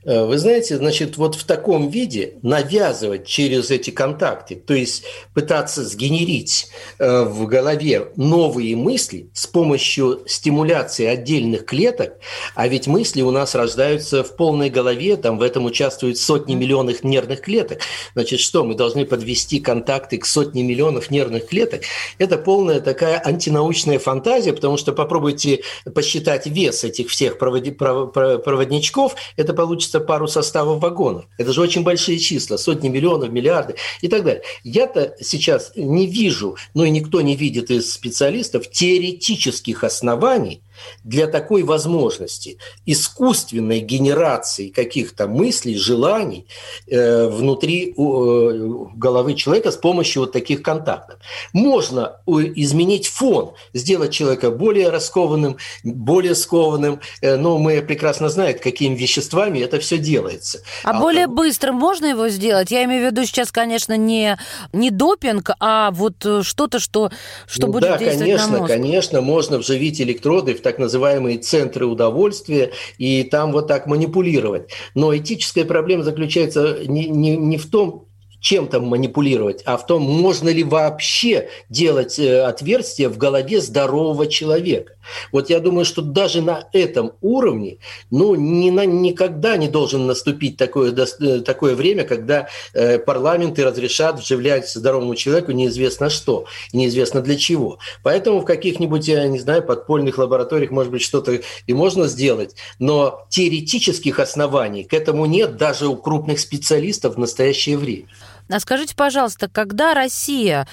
Э, 0.04 0.24
Вы 0.24 0.38
знаете, 0.38 0.76
значит, 0.76 1.16
вот 1.16 1.34
в 1.34 1.44
таком 1.44 1.90
виде 1.90 2.38
навязывать 2.42 3.26
через 3.26 3.70
эти 3.70 3.90
контакты, 3.90 4.54
то 4.54 4.72
есть 4.72 5.04
пытаться 5.34 5.84
сгенерить 5.84 6.68
э, 6.98 7.24
в 7.24 7.46
голове 7.46 8.10
новые 8.16 8.76
мысли 8.76 9.30
с 9.34 9.46
помощью 9.46 10.22
стимуляции 10.26 11.04
отдельных 11.04 11.66
клеток, 11.66 12.14
а 12.54 12.66
ведь 12.68 12.86
мысли 12.86 13.20
у 13.20 13.30
нас 13.30 13.54
рождаются 13.54 14.24
в 14.24 14.36
полной 14.36 14.70
голове, 14.70 15.16
там 15.16 15.38
в 15.38 15.42
этом 15.42 15.66
участвуют 15.66 16.16
сотни 16.16 16.54
миллионов 16.54 17.04
нервных 17.04 17.42
клеток. 17.42 17.80
Значит, 18.14 18.40
что, 18.40 18.64
мы 18.64 18.74
должны 18.74 19.04
подвести 19.04 19.60
контакты 19.60 20.16
к 20.16 20.24
сотне 20.24 20.62
миллионов 20.62 21.10
нервных 21.10 21.48
клеток? 21.48 21.82
Это 22.18 22.38
полная 22.38 22.80
такая 22.80 23.20
антинаучная 23.22 23.98
фантазия, 23.98 24.52
потому 24.52 24.78
что 24.78 24.92
попробуйте 24.92 25.60
посчитать 25.94 26.46
вес 26.46 26.84
этих 26.84 27.10
всех 27.10 27.38
проводничков, 27.38 29.14
это 29.36 29.52
получится 29.52 29.89
пару 29.98 30.28
составов 30.28 30.80
вагонов. 30.80 31.24
Это 31.38 31.52
же 31.52 31.60
очень 31.60 31.82
большие 31.82 32.20
числа, 32.20 32.56
сотни 32.56 32.88
миллионов, 32.88 33.30
миллиарды 33.30 33.74
и 34.00 34.06
так 34.06 34.22
далее. 34.22 34.42
Я-то 34.62 35.16
сейчас 35.20 35.72
не 35.74 36.06
вижу, 36.06 36.56
ну 36.74 36.84
и 36.84 36.90
никто 36.90 37.20
не 37.20 37.34
видит 37.34 37.72
из 37.72 37.92
специалистов, 37.92 38.70
теоретических 38.70 39.82
оснований 39.82 40.62
для 41.04 41.26
такой 41.26 41.62
возможности 41.62 42.58
искусственной 42.86 43.80
генерации 43.80 44.68
каких-то 44.68 45.26
мыслей, 45.26 45.76
желаний 45.76 46.46
э, 46.86 47.28
внутри 47.28 47.90
э, 47.90 47.92
головы 47.96 49.34
человека 49.34 49.70
с 49.70 49.76
помощью 49.76 50.22
вот 50.22 50.32
таких 50.32 50.62
контактов. 50.62 51.18
Можно 51.52 52.16
э, 52.26 52.30
изменить 52.56 53.06
фон, 53.06 53.52
сделать 53.74 54.12
человека 54.12 54.50
более 54.50 54.90
раскованным, 54.90 55.56
более 55.84 56.34
скованным, 56.34 57.00
э, 57.22 57.36
но 57.36 57.58
мы 57.58 57.82
прекрасно 57.82 58.28
знаем, 58.28 58.58
какими 58.58 58.94
веществами 58.94 59.60
это 59.60 59.78
все 59.80 59.98
делается. 59.98 60.60
А 60.84 60.98
более 61.00 61.26
быстрым 61.26 61.76
можно 61.76 62.06
его 62.06 62.28
сделать? 62.28 62.70
Я 62.70 62.84
имею 62.84 63.08
в 63.08 63.12
виду 63.12 63.24
сейчас, 63.24 63.52
конечно, 63.52 63.96
не, 63.96 64.38
не 64.72 64.90
допинг, 64.90 65.50
а 65.60 65.90
вот 65.90 66.24
э, 66.24 66.42
что-то, 66.42 66.78
что, 66.78 67.10
что 67.46 67.66
Ну 67.66 67.72
будет 67.72 67.82
да, 67.82 67.98
действовать 67.98 68.18
конечно, 68.20 68.52
на 68.52 68.58
мозг. 68.58 68.72
конечно, 68.72 69.20
можно 69.20 69.58
вживить 69.58 70.00
электроды 70.00 70.54
в 70.54 70.62
так 70.70 70.78
называемые 70.78 71.38
центры 71.38 71.86
удовольствия 71.86 72.70
и 72.96 73.24
там 73.24 73.50
вот 73.50 73.66
так 73.66 73.86
манипулировать. 73.86 74.70
Но 74.94 75.16
этическая 75.16 75.64
проблема 75.64 76.04
заключается 76.04 76.86
не, 76.86 77.08
не, 77.08 77.36
не 77.36 77.58
в 77.58 77.68
том, 77.68 78.06
чем 78.40 78.68
там 78.68 78.86
манипулировать, 78.86 79.62
а 79.66 79.76
в 79.76 79.86
том, 79.86 80.02
можно 80.02 80.48
ли 80.48 80.64
вообще 80.64 81.48
делать 81.68 82.18
э, 82.18 82.42
отверстие 82.42 83.08
в 83.08 83.18
голове 83.18 83.60
здорового 83.60 84.26
человека. 84.26 84.94
Вот 85.32 85.50
я 85.50 85.60
думаю, 85.60 85.84
что 85.84 86.02
даже 86.02 86.40
на 86.40 86.68
этом 86.72 87.12
уровне, 87.20 87.78
ну, 88.10 88.34
ни 88.34 88.70
на, 88.70 88.86
никогда 88.86 89.56
не 89.56 89.68
должен 89.68 90.06
наступить 90.06 90.56
такое, 90.56 90.92
э, 90.92 91.40
такое 91.40 91.74
время, 91.74 92.04
когда 92.04 92.48
э, 92.72 92.98
парламенты 92.98 93.64
разрешат 93.64 94.20
вживлять 94.20 94.68
здоровому 94.68 95.14
человеку 95.14 95.52
неизвестно 95.52 96.10
что, 96.10 96.46
неизвестно 96.72 97.20
для 97.20 97.36
чего. 97.36 97.78
Поэтому 98.02 98.40
в 98.40 98.44
каких-нибудь, 98.44 99.06
я 99.08 99.26
не 99.28 99.38
знаю, 99.38 99.62
подпольных 99.62 100.18
лабораториях, 100.18 100.70
может 100.70 100.92
быть, 100.92 101.02
что-то 101.02 101.40
и 101.66 101.72
можно 101.72 102.06
сделать, 102.06 102.54
но 102.78 103.26
теоретических 103.28 104.18
оснований 104.18 104.84
к 104.84 104.94
этому 104.94 105.26
нет 105.26 105.56
даже 105.56 105.88
у 105.88 105.96
крупных 105.96 106.40
специалистов 106.40 107.16
в 107.16 107.18
настоящее 107.18 107.76
время. 107.76 108.06
А 108.50 108.58
скажите, 108.58 108.96
пожалуйста, 108.96 109.48
когда 109.48 109.94
Россия 109.94 110.66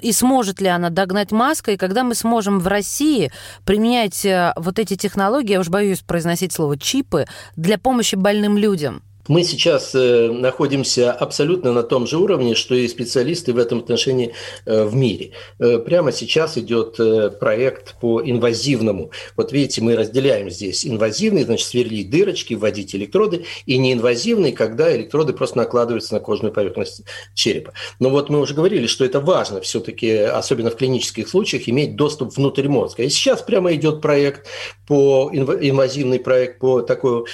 и 0.00 0.12
сможет 0.12 0.60
ли 0.60 0.68
она 0.68 0.90
догнать 0.90 1.32
Маска, 1.32 1.72
и 1.72 1.76
когда 1.76 2.04
мы 2.04 2.14
сможем 2.14 2.60
в 2.60 2.66
России 2.68 3.32
применять 3.64 4.24
э, 4.24 4.52
вот 4.56 4.78
эти 4.78 4.96
технологии, 4.96 5.52
я 5.52 5.60
уж 5.60 5.68
боюсь 5.68 6.00
произносить 6.00 6.52
слово 6.52 6.78
чипы, 6.78 7.26
для 7.56 7.76
помощи 7.76 8.14
больным 8.14 8.56
людям? 8.56 9.02
Мы 9.26 9.42
сейчас 9.42 9.94
э, 9.94 10.30
находимся 10.30 11.10
абсолютно 11.10 11.72
на 11.72 11.82
том 11.82 12.06
же 12.06 12.18
уровне, 12.18 12.54
что 12.54 12.74
и 12.74 12.86
специалисты 12.88 13.54
в 13.54 13.58
этом 13.58 13.78
отношении 13.78 14.34
э, 14.66 14.84
в 14.84 14.94
мире. 14.94 15.30
Э, 15.58 15.78
прямо 15.78 16.12
сейчас 16.12 16.58
идет 16.58 16.98
проект 17.38 17.98
по 18.00 18.20
инвазивному. 18.22 19.10
Вот 19.36 19.52
видите, 19.52 19.80
мы 19.80 19.96
разделяем 19.96 20.50
здесь 20.50 20.86
инвазивный, 20.86 21.44
значит, 21.44 21.66
сверлить 21.66 22.10
дырочки, 22.10 22.54
вводить 22.54 22.94
электроды, 22.94 23.46
и 23.64 23.78
неинвазивный, 23.78 24.52
когда 24.52 24.94
электроды 24.94 25.32
просто 25.32 25.56
накладываются 25.58 26.12
на 26.14 26.20
кожную 26.20 26.52
поверхность 26.52 27.02
черепа. 27.34 27.72
Но 28.00 28.10
вот 28.10 28.28
мы 28.28 28.40
уже 28.40 28.54
говорили, 28.54 28.86
что 28.86 29.04
это 29.04 29.20
важно 29.20 29.60
все-таки, 29.62 30.10
особенно 30.12 30.70
в 30.70 30.76
клинических 30.76 31.28
случаях, 31.28 31.68
иметь 31.68 31.96
доступ 31.96 32.36
внутрь 32.36 32.68
мозга. 32.68 33.04
И 33.04 33.08
сейчас 33.08 33.40
прямо 33.40 33.74
идет 33.74 34.02
проект 34.02 34.46
по 34.86 35.30
инв- 35.32 35.58
инвазивный 35.60 36.20
проект 36.20 36.58
по 36.58 36.82
такой 36.82 37.24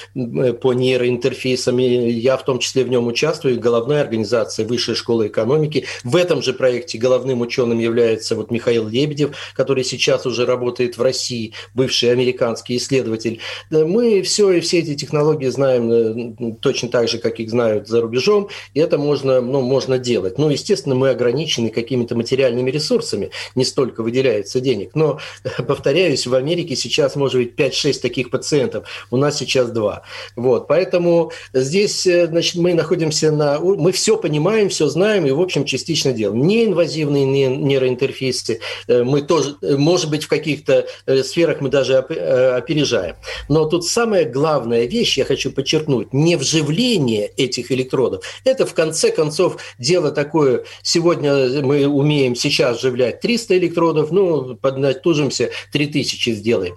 по 0.61 0.73
нейроинтерфейсам. 0.73 1.80
Я 1.81 2.37
в 2.37 2.45
том 2.45 2.59
числе 2.59 2.83
в 2.83 2.89
нем 2.89 3.07
участвую. 3.07 3.59
Головная 3.59 4.01
организация 4.01 4.65
Высшая 4.65 4.95
школа 4.95 5.27
экономики. 5.27 5.85
В 6.03 6.15
этом 6.15 6.41
же 6.41 6.53
проекте 6.53 6.97
головным 6.97 7.41
ученым 7.41 7.79
является 7.79 8.35
вот 8.35 8.51
Михаил 8.51 8.87
Лебедев, 8.87 9.35
который 9.55 9.83
сейчас 9.83 10.25
уже 10.25 10.45
работает 10.45 10.97
в 10.97 11.01
России, 11.01 11.53
бывший 11.73 12.11
американский 12.11 12.77
исследователь. 12.77 13.39
Мы 13.69 14.21
все 14.21 14.51
и 14.51 14.59
все 14.59 14.79
эти 14.79 14.95
технологии 14.95 15.47
знаем 15.47 15.91
э, 15.91 16.55
точно 16.61 16.89
так 16.89 17.09
же, 17.09 17.17
как 17.17 17.39
их 17.39 17.49
знают 17.49 17.87
за 17.87 18.01
рубежом, 18.01 18.49
и 18.73 18.79
это 18.79 18.97
можно, 18.97 19.41
ну, 19.41 19.61
можно 19.61 19.97
делать. 19.97 20.37
Ну, 20.37 20.49
естественно, 20.49 20.95
мы 20.95 21.09
ограничены 21.09 21.69
какими-то 21.69 22.15
материальными 22.15 22.71
ресурсами, 22.71 23.31
не 23.55 23.65
столько 23.65 24.03
выделяется 24.03 24.59
денег. 24.59 24.91
Но, 24.95 25.19
повторяюсь, 25.67 26.27
в 26.27 26.33
Америке 26.35 26.75
сейчас 26.75 27.15
может 27.15 27.41
быть 27.41 27.55
5-6 27.55 28.01
таких 28.01 28.29
пациентов, 28.29 28.87
у 29.09 29.17
нас 29.17 29.37
сейчас 29.37 29.69
2. 29.69 30.03
Вот, 30.35 30.67
поэтому 30.67 31.31
э, 31.73 32.27
значит, 32.27 32.55
мы 32.55 32.73
находимся 32.73 33.31
на... 33.31 33.59
Мы 33.59 33.91
все 33.91 34.17
понимаем, 34.17 34.69
все 34.69 34.87
знаем 34.87 35.25
и, 35.25 35.31
в 35.31 35.39
общем, 35.41 35.65
частично 35.65 36.11
делаем. 36.11 36.45
Неинвазивные 36.45 37.25
не- 37.25 37.47
нейроинтерфейсы 37.47 38.59
э, 38.87 39.03
мы 39.03 39.21
тоже, 39.21 39.55
э, 39.61 39.77
может 39.77 40.09
быть, 40.09 40.25
в 40.25 40.27
каких-то 40.27 40.85
сферах 41.23 41.61
мы 41.61 41.69
даже 41.69 41.99
оп- 41.99 42.11
опережаем. 42.11 43.15
Но 43.49 43.65
тут 43.65 43.85
самая 43.85 44.25
главная 44.25 44.85
вещь, 44.85 45.17
я 45.17 45.25
хочу 45.25 45.51
подчеркнуть, 45.51 46.13
не 46.13 46.35
вживление 46.35 47.27
этих 47.27 47.71
электродов. 47.71 48.23
Это, 48.43 48.65
в 48.65 48.73
конце 48.73 49.11
концов, 49.11 49.57
дело 49.79 50.11
такое. 50.11 50.65
Сегодня 50.83 51.61
мы 51.61 51.87
умеем 51.87 52.35
сейчас 52.35 52.79
вживлять 52.79 53.21
300 53.21 53.57
электродов, 53.57 54.11
ну, 54.11 54.55
поднатужимся, 54.55 55.51
3000 55.71 56.31
сделаем. 56.31 56.75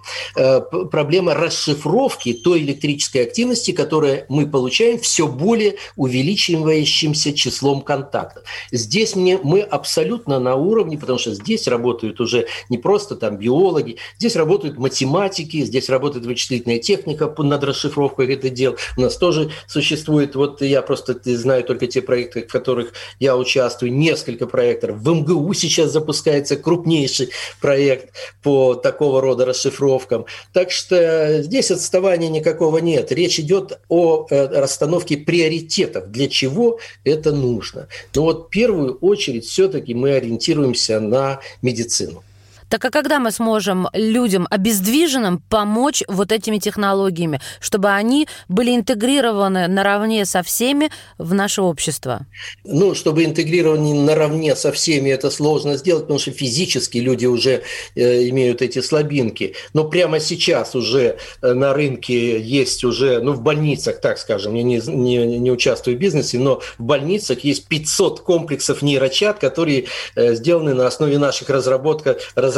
Проблема 0.89 1.33
расшифровки 1.33 2.33
той 2.33 2.59
электрической 2.59 3.23
активности, 3.23 3.71
которую 3.71 4.25
мы 4.29 4.47
получаем 4.47 4.84
получаем 4.85 4.99
все 4.99 5.27
более 5.27 5.75
увеличивающимся 5.95 7.33
числом 7.33 7.81
контактов. 7.81 8.43
Здесь 8.71 9.15
мне, 9.15 9.39
мы 9.41 9.61
абсолютно 9.61 10.39
на 10.39 10.55
уровне, 10.55 10.97
потому 10.97 11.19
что 11.19 11.33
здесь 11.33 11.67
работают 11.67 12.19
уже 12.19 12.47
не 12.69 12.77
просто 12.77 13.15
там 13.15 13.37
биологи, 13.37 13.97
здесь 14.17 14.35
работают 14.35 14.77
математики, 14.77 15.63
здесь 15.65 15.89
работает 15.89 16.25
вычислительная 16.25 16.79
техника 16.79 17.33
над 17.37 17.63
расшифровкой 17.63 18.33
это 18.33 18.49
дел. 18.49 18.75
У 18.97 19.01
нас 19.01 19.17
тоже 19.17 19.51
существует, 19.67 20.35
вот 20.35 20.61
я 20.61 20.81
просто 20.81 21.19
знаю 21.23 21.63
только 21.63 21.87
те 21.87 22.01
проекты, 22.01 22.41
в 22.41 22.51
которых 22.51 22.93
я 23.19 23.35
участвую, 23.35 23.93
несколько 23.93 24.45
проектов. 24.47 24.97
В 24.97 25.09
МГУ 25.09 25.53
сейчас 25.53 25.91
запускается 25.91 26.55
крупнейший 26.55 27.29
проект 27.61 28.13
по 28.43 28.75
такого 28.75 29.21
рода 29.21 29.45
расшифровкам. 29.45 30.25
Так 30.53 30.71
что 30.71 31.41
здесь 31.41 31.71
отставания 31.71 32.29
никакого 32.29 32.79
нет. 32.79 33.11
Речь 33.11 33.39
идет 33.39 33.79
о 33.89 34.27
расстановке 34.75 35.17
приоритетов, 35.17 36.11
для 36.11 36.27
чего 36.27 36.79
это 37.05 37.31
нужно. 37.31 37.87
Но 38.13 38.23
вот 38.23 38.47
в 38.47 38.49
первую 38.49 38.95
очередь 38.95 39.45
все-таки 39.45 39.93
мы 39.93 40.11
ориентируемся 40.11 40.99
на 40.99 41.39
медицину. 41.61 42.23
Так 42.69 42.83
а 42.85 42.89
когда 42.89 43.19
мы 43.19 43.31
сможем 43.31 43.87
людям 43.93 44.47
обездвиженным 44.49 45.39
помочь 45.49 46.03
вот 46.07 46.31
этими 46.31 46.57
технологиями, 46.57 47.39
чтобы 47.59 47.89
они 47.89 48.27
были 48.47 48.75
интегрированы 48.75 49.67
наравне 49.67 50.25
со 50.25 50.41
всеми 50.43 50.89
в 51.17 51.33
наше 51.33 51.61
общество? 51.61 52.25
Ну, 52.63 52.95
чтобы 52.95 53.23
интегрированы 53.23 53.93
наравне 53.93 54.55
со 54.55 54.71
всеми, 54.71 55.09
это 55.09 55.29
сложно 55.29 55.77
сделать, 55.77 56.03
потому 56.03 56.19
что 56.19 56.31
физически 56.31 56.97
люди 56.97 57.25
уже 57.25 57.61
э, 57.95 58.29
имеют 58.29 58.61
эти 58.61 58.81
слабинки. 58.81 59.55
Но 59.73 59.85
прямо 59.85 60.19
сейчас 60.19 60.75
уже 60.75 61.17
э, 61.41 61.53
на 61.53 61.73
рынке 61.73 62.39
есть 62.41 62.83
уже, 62.83 63.19
ну, 63.19 63.33
в 63.33 63.41
больницах, 63.41 64.01
так 64.01 64.17
скажем, 64.17 64.55
я 64.55 64.63
не, 64.63 64.81
не, 64.85 65.37
не 65.39 65.51
участвую 65.51 65.97
в 65.97 65.99
бизнесе, 65.99 66.39
но 66.39 66.61
в 66.77 66.83
больницах 66.83 67.43
есть 67.43 67.67
500 67.67 68.21
комплексов 68.21 68.81
нейрочат, 68.81 69.39
которые 69.39 69.85
э, 70.15 70.35
сделаны 70.35 70.73
на 70.73 70.87
основе 70.87 71.17
наших 71.19 71.49
разработок, 71.49 72.19
разработок, 72.35 72.54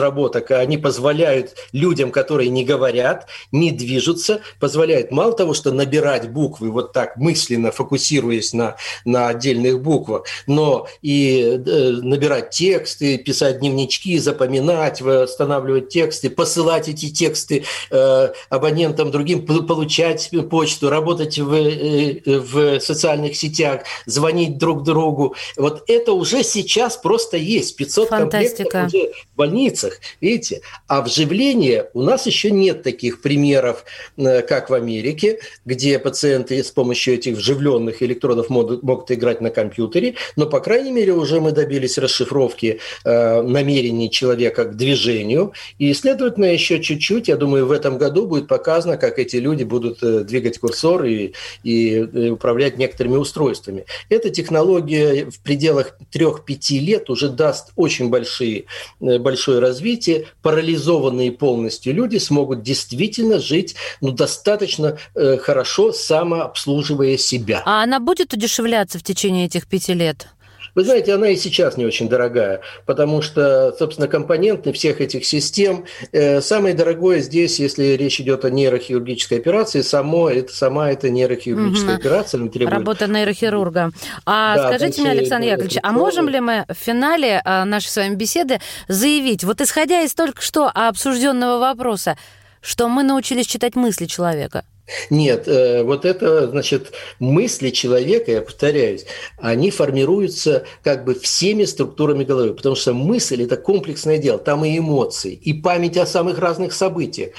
они 0.60 0.78
позволяют 0.78 1.56
людям, 1.72 2.12
которые 2.12 2.50
не 2.50 2.64
говорят, 2.64 3.28
не 3.52 3.72
движутся, 3.72 4.42
позволяют 4.60 5.12
мало 5.12 5.34
того, 5.34 5.54
что 5.54 5.72
набирать 5.72 6.30
буквы 6.30 6.72
вот 6.72 6.94
так 6.94 7.18
мысленно, 7.18 7.72
фокусируясь 7.72 8.54
на, 8.54 8.76
на 9.06 9.30
отдельных 9.30 9.82
буквах, 9.82 10.26
но 10.46 10.88
и 11.02 11.42
э, 11.42 11.90
набирать 12.02 12.52
тексты, 12.52 13.18
писать 13.18 13.60
дневнички, 13.60 14.18
запоминать, 14.20 15.02
восстанавливать 15.02 15.90
тексты, 15.90 16.30
посылать 16.30 16.88
эти 16.90 17.10
тексты 17.10 17.64
э, 17.92 18.30
абонентам 18.50 19.12
другим, 19.12 19.46
получать 19.46 20.30
почту, 20.50 20.90
работать 20.90 21.40
в, 21.40 21.54
э, 21.54 22.22
в 22.26 22.80
социальных 22.80 23.36
сетях, 23.36 23.82
звонить 24.06 24.58
друг 24.58 24.84
другу. 24.84 25.36
Вот 25.56 25.84
это 25.88 26.14
уже 26.14 26.44
сейчас 26.44 26.98
просто 26.98 27.38
есть. 27.38 27.76
500 27.76 28.10
Фантастика. 28.10 28.70
комплектов 28.70 28.88
уже 28.88 29.12
больницах. 29.38 30.00
Видите? 30.20 30.62
А 30.88 31.02
вживление 31.02 31.90
у 31.94 32.02
нас 32.02 32.26
еще 32.26 32.52
нет 32.52 32.84
таких 32.84 33.22
примеров, 33.22 33.86
э, 34.18 34.42
как 34.42 34.70
в 34.70 34.74
Америке, 34.74 35.40
где 35.66 36.00
пациенты 36.00 36.62
с 36.62 36.72
помощью 36.72 37.14
этих 37.14 37.38
вживленных 37.38 38.04
электродов 38.04 38.50
могут, 38.50 38.84
могут 38.84 39.12
играть 39.12 39.40
на 39.40 39.50
компьютере, 39.50 40.16
но, 40.36 40.46
по 40.46 40.60
крайней 40.60 40.92
мере, 40.92 41.14
уже 41.14 41.40
мы 41.40 41.52
добились 41.52 41.98
расшифровки 41.98 42.80
э, 43.06 43.42
намерений 43.42 44.12
человека 44.12 44.66
к 44.66 44.76
движению, 44.76 45.54
и, 45.78 45.94
следовательно, 45.94 46.46
еще 46.46 46.82
чуть-чуть, 46.82 47.28
я 47.28 47.38
думаю, 47.38 47.66
в 47.68 47.72
этом 47.72 47.98
году 47.98 48.28
будет 48.28 48.48
показано, 48.48 48.98
как 48.98 49.20
эти 49.20 49.38
люди 49.38 49.64
будут 49.64 50.02
э, 50.04 50.24
двигать 50.24 50.60
курсор 50.60 51.06
и, 51.06 51.34
и, 51.64 51.98
и 51.98 52.30
управлять 52.30 52.78
некоторыми 52.78 53.16
устройствами. 53.16 53.86
Эта 54.10 54.30
технология 54.30 55.30
в 55.30 55.40
пределах 55.40 55.98
3-5 56.12 56.80
лет 56.80 57.10
уже 57.10 57.30
даст 57.30 57.72
очень 57.76 58.10
большие, 58.10 58.66
э, 59.02 59.20
большое 59.28 59.60
развитие, 59.60 60.28
парализованные 60.42 61.34
полностью 61.34 61.94
люди 61.94 62.16
смогут 62.18 62.62
действительно 62.62 63.40
жить 63.40 63.76
ну, 64.00 64.12
достаточно 64.12 64.98
э, 65.16 65.36
хорошо, 65.36 65.92
самообслуживая 65.92 67.18
себя. 67.18 67.62
А 67.66 67.84
она 67.84 68.00
будет 68.00 68.32
удешевляться 68.32 69.00
в 69.00 69.04
течение 69.04 69.48
этих 69.48 69.68
пяти 69.68 69.94
лет? 69.94 70.30
Вы 70.76 70.84
знаете, 70.84 71.14
она 71.14 71.30
и 71.30 71.36
сейчас 71.36 71.78
не 71.78 71.86
очень 71.86 72.10
дорогая, 72.10 72.62
потому 72.86 73.22
что, 73.22 73.76
собственно, 73.78 74.08
компоненты 74.08 74.72
всех 74.72 75.02
этих 75.02 75.26
систем, 75.26 75.86
э, 76.12 76.42
самое 76.42 76.76
дорогое 76.76 77.20
здесь, 77.20 77.60
если 77.60 77.96
речь 77.96 78.20
идет 78.20 78.46
о 78.46 78.50
нейрохирургической 78.50 79.40
операции, 79.40 79.82
само, 79.82 80.30
это, 80.30 80.54
сама 80.54 80.92
эта 80.92 81.10
нейрохирургическая 81.10 81.96
угу. 81.96 82.00
операция 82.00 82.40
она 82.40 82.50
требует... 82.50 82.78
Работа 82.78 83.08
нейрохирурга. 83.08 83.92
А 84.26 84.56
да, 84.56 84.68
скажите 84.70 85.02
мне, 85.02 85.12
Александр 85.12 85.48
Яковлевич, 85.48 85.78
а 85.82 85.92
можем 85.92 86.30
ли 86.30 86.40
мы 86.40 86.66
в 86.68 86.74
финале 86.74 87.42
а, 87.44 87.66
нашей 87.66 87.88
с 87.88 87.96
вами 87.96 88.16
беседы 88.16 88.60
заявить, 88.88 89.44
вот 89.44 89.62
исходя 89.62 90.02
из 90.02 90.14
только 90.14 90.42
что 90.42 90.70
обсужденного 90.74 91.60
вопроса, 91.60 92.18
что 92.62 92.88
мы 92.90 93.04
научились 93.04 93.48
читать 93.48 93.76
мысли 93.76 94.06
человека? 94.06 94.64
Нет, 95.10 95.48
э, 95.48 95.84
вот 95.84 96.06
это, 96.06 96.48
значит, 96.48 96.94
мысли 97.20 97.72
человека, 97.72 98.32
я 98.32 98.42
повторяюсь, 98.42 99.06
они 99.38 99.70
формируются 99.70 100.64
как 100.82 101.04
бы 101.04 101.14
всеми 101.16 101.66
структурами 101.66 102.24
головы, 102.24 102.54
потому 102.54 102.76
что 102.76 102.94
мысль– 102.94 103.44
это 103.44 103.58
комплексное 103.58 104.18
дело, 104.18 104.38
там 104.38 104.64
и 104.64 104.78
эмоции, 104.78 105.34
и 105.34 105.54
память 105.54 105.98
о 105.98 106.06
самых 106.06 106.40
разных 106.40 106.72
событиях, 106.74 107.32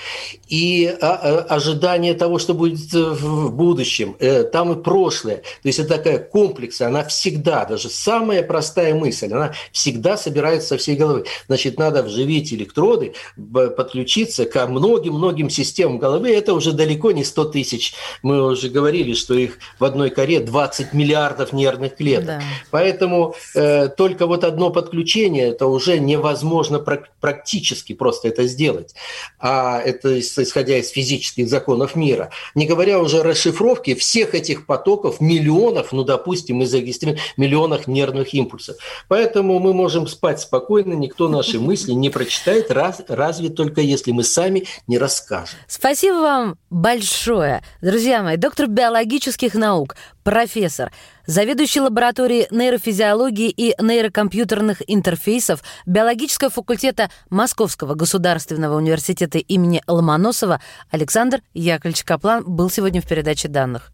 и 0.49 0.87
ожидание 1.01 2.15
того, 2.15 2.39
что 2.39 2.53
будет 2.53 2.93
в 2.93 3.51
будущем, 3.51 4.17
э, 4.19 4.45
там 4.45 4.73
и 4.73 4.83
прошлое. 4.83 5.37
То 5.37 5.69
есть 5.69 5.79
это 5.79 5.95
такая 5.95 6.19
комплекс, 6.19 6.81
она 6.83 7.05
всегда, 7.05 7.65
даже 7.65 7.89
самая 7.89 8.43
простая 8.43 8.95
мысль, 8.95 9.33
она 9.33 9.55
всегда 9.73 10.19
собирается 10.19 10.69
со 10.69 10.77
всей 10.77 10.97
головы. 10.97 11.25
Значит, 11.47 11.79
надо 11.79 12.03
вживить 12.03 12.53
электроды, 12.53 13.15
подключиться 13.37 14.45
ко 14.45 14.67
многим-многим 14.67 15.49
системам 15.49 15.99
головы, 15.99 16.31
это 16.31 16.53
уже 16.53 16.73
далеко 16.73 17.13
не 17.13 17.25
100 17.25 17.38
тысяч. 17.45 17.95
Мы 18.23 18.45
уже 18.45 18.69
говорили, 18.69 19.15
что 19.15 19.35
их 19.35 19.59
в 19.79 19.85
одной 19.85 20.11
коре 20.11 20.41
20 20.41 20.93
миллиардов 20.93 21.53
нервных 21.53 21.97
клеток. 21.97 22.27
Да. 22.27 22.43
Поэтому 22.71 23.35
э, 23.55 23.89
только 23.89 24.27
вот 24.27 24.45
одно 24.45 24.71
подключение, 24.71 25.49
это 25.49 25.67
уже 25.67 25.99
невозможно 25.99 26.79
практически 26.79 27.93
просто 27.93 28.29
это 28.29 28.47
сделать. 28.47 28.95
А 29.39 29.81
это 29.81 30.19
исходя 30.21 30.79
из 30.79 30.91
физических 30.91 31.49
законов 31.49 31.95
мира. 31.95 32.31
Не 32.55 32.67
говоря 32.67 32.99
уже 32.99 33.21
о 33.21 33.23
расшифровке 33.23 33.95
всех 33.95 34.35
этих 34.35 34.67
потоков, 34.67 35.21
миллионов, 35.21 35.93
ну, 35.93 36.05
допустим, 36.05 36.57
мы 36.57 36.67
зарегистрируем 36.67 37.21
миллионах 37.37 37.87
нервных 37.87 38.35
импульсов. 38.35 38.77
Поэтому 39.09 39.59
мы 39.59 39.75
можем 39.75 40.07
спать 40.07 40.41
спокойно, 40.41 40.95
никто 40.95 41.29
наши 41.29 41.59
мысли 41.69 41.93
не 41.93 42.11
прочитает, 42.11 42.71
раз, 42.71 43.03
разве 43.09 43.49
только 43.49 43.81
если 43.81 44.13
мы 44.13 44.25
сами 44.25 44.65
не 44.87 44.99
расскажем. 44.99 45.59
Спасибо 45.67 46.15
вам 46.15 46.59
большое 46.71 47.28
большое. 47.29 47.63
Друзья 47.83 48.23
мои, 48.23 48.37
доктор 48.37 48.69
биологических 48.69 49.55
наук, 49.55 49.97
профессор, 50.23 50.91
заведующий 51.27 51.81
лабораторией 51.81 52.47
нейрофизиологии 52.51 53.51
и 53.51 53.75
нейрокомпьютерных 53.81 54.83
интерфейсов 54.87 55.63
биологического 55.85 56.51
факультета 56.51 57.11
Московского 57.29 57.95
государственного 57.95 58.77
университета 58.77 59.39
имени 59.39 59.83
Ломоносова 59.87 60.61
Александр 60.91 61.41
Яковлевич 61.53 62.05
Каплан 62.05 62.45
был 62.47 62.71
сегодня 62.71 63.03
в 63.03 63.07
передаче 63.07 63.49
данных. 63.49 63.93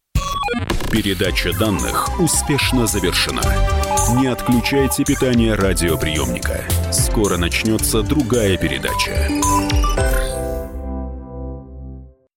Передача 0.92 1.52
данных 1.58 2.20
успешно 2.20 2.86
завершена. 2.86 3.42
Не 4.16 4.28
отключайте 4.28 5.02
питание 5.02 5.54
радиоприемника. 5.54 6.60
Скоро 6.92 7.36
начнется 7.36 8.02
другая 8.02 8.56
передача. 8.56 9.28